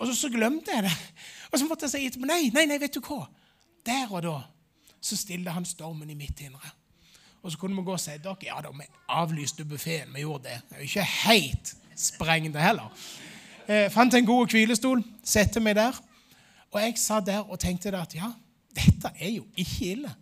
[0.00, 0.96] Og så, så glemte jeg det.
[1.52, 3.26] Og så måtte jeg si etterpå nei, nei, nei, vet du hva?
[3.86, 4.36] Der og da
[5.00, 6.72] så stille han stormen i mitt indre.
[7.40, 10.12] Og så kunne vi gå og si dere, ja da, vi avlyste buffeen.
[10.14, 10.58] Vi gjorde det.
[10.68, 12.92] Det er jo ikke helt sprengende heller.
[13.68, 15.96] Eh, fant en god hvilestol, sette meg der.
[16.70, 18.28] Og jeg sa der og tenkte at ja,
[18.76, 20.12] dette er jo ikke ille.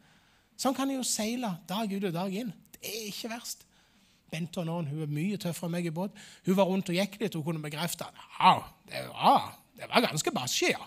[0.59, 2.53] Sånn kan jeg jo seile dag ut og dag inn.
[2.75, 3.67] Det er ikke verst.
[4.29, 6.17] Bente og noen, hun er mye tøffere enn meg i båt.
[6.47, 8.53] Hun var rundt og gikk litt og kunne bekrefte ja,
[8.91, 10.87] det var, det var ganske basje, ja.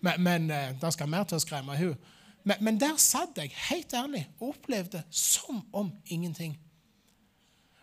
[0.00, 2.14] Men, men eh, det skal mer til å skremme henne.
[2.46, 6.54] Men, men, der satt jeg helt ærlig og opplevde som om ingenting.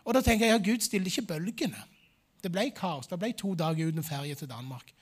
[0.05, 1.81] Og da tenker jeg ja, Gud stilte ikke bølgene.
[2.41, 3.09] Det ble kaos.
[3.09, 4.93] Det ble to dager uten ferje til Danmark.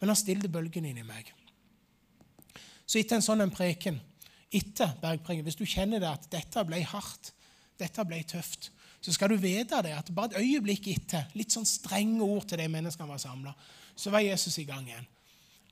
[0.00, 1.30] Men han stilte bølgene inn i meg.
[2.86, 4.00] Så etter en sånn en preken,
[4.54, 7.32] etter bergpreken, hvis du kjenner det at dette ble hardt,
[7.80, 8.70] dette ble tøft,
[9.04, 12.60] så skal du vite det at bare et øyeblikk etter, litt sånn strenge ord til
[12.62, 13.54] de menneskene var samla,
[13.96, 15.06] så var Jesus i gang igjen.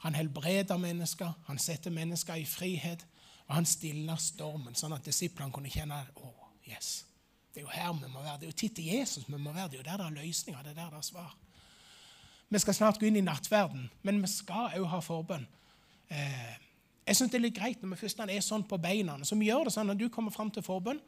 [0.02, 3.06] Han helbreder mennesker, han setter mennesker i frihet,
[3.46, 7.04] og han stiller stormen, sånn at disiplene kunne kjenne å, oh, yes,
[7.52, 8.38] det er jo her vi må være.
[8.40, 9.68] Det er jo tid til Jesus vi må være.
[9.68, 10.62] Det er jo der det er løsninger.
[10.62, 11.34] Det er der det er svar.
[12.48, 15.44] Vi skal snart gå inn i nattverden, men vi skal òg ha forbønn.
[16.12, 16.54] Eh,
[17.06, 19.18] jeg synes det er litt greit når vi først er sånn på beina.
[19.24, 21.00] Så vi gjør det sånn når du kommer fram til forbønn,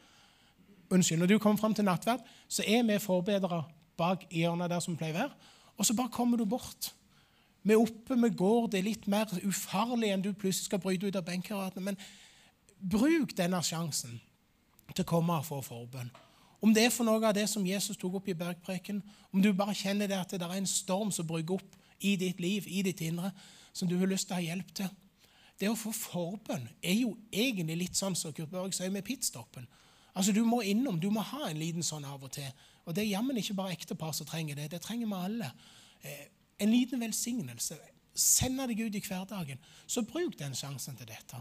[0.93, 3.63] unnskyld, når du kommer fram til nattverd, så er vi forbedere
[3.97, 5.51] bak hjørnet der som pleier å være.
[5.79, 6.93] Og så bare kommer du bort.
[7.65, 11.09] Vi er oppe, vi går, det er litt mer ufarlig enn du plutselig skal bryte
[11.09, 11.93] ut av benkeratene.
[11.93, 11.97] Men
[12.79, 14.19] bruk denne sjansen
[14.93, 16.13] til å komme og få forbønn.
[16.65, 19.01] Om det er for noe av det som Jesus tok opp i bergpreken,
[19.33, 22.41] om du bare kjenner det at det er en storm som brygger opp i ditt
[22.41, 23.33] liv, i ditt indre,
[23.73, 24.93] som du har lyst til å ha hjelp til,
[25.61, 29.67] det å få forbønn er jo egentlig litt sånn som Kurt Børg sier med pitstoppen.
[30.15, 32.49] Altså, Du må innom, du må ha en liten sånn av og til.
[32.85, 34.71] Og det er jammen ikke bare ektepar som trenger det.
[34.71, 35.51] Det trenger vi alle.
[36.59, 37.79] En liten velsignelse.
[38.15, 39.59] Sende deg ut i hverdagen.
[39.87, 41.41] Så bruk den sjansen til dette.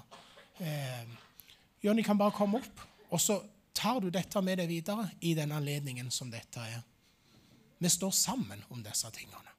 [0.59, 1.05] Eh,
[1.83, 3.41] Jonny kan bare komme opp, og så
[3.73, 6.81] tar du dette med deg videre i den anledningen som dette er.
[7.77, 9.52] Vi står sammen om disse tingene.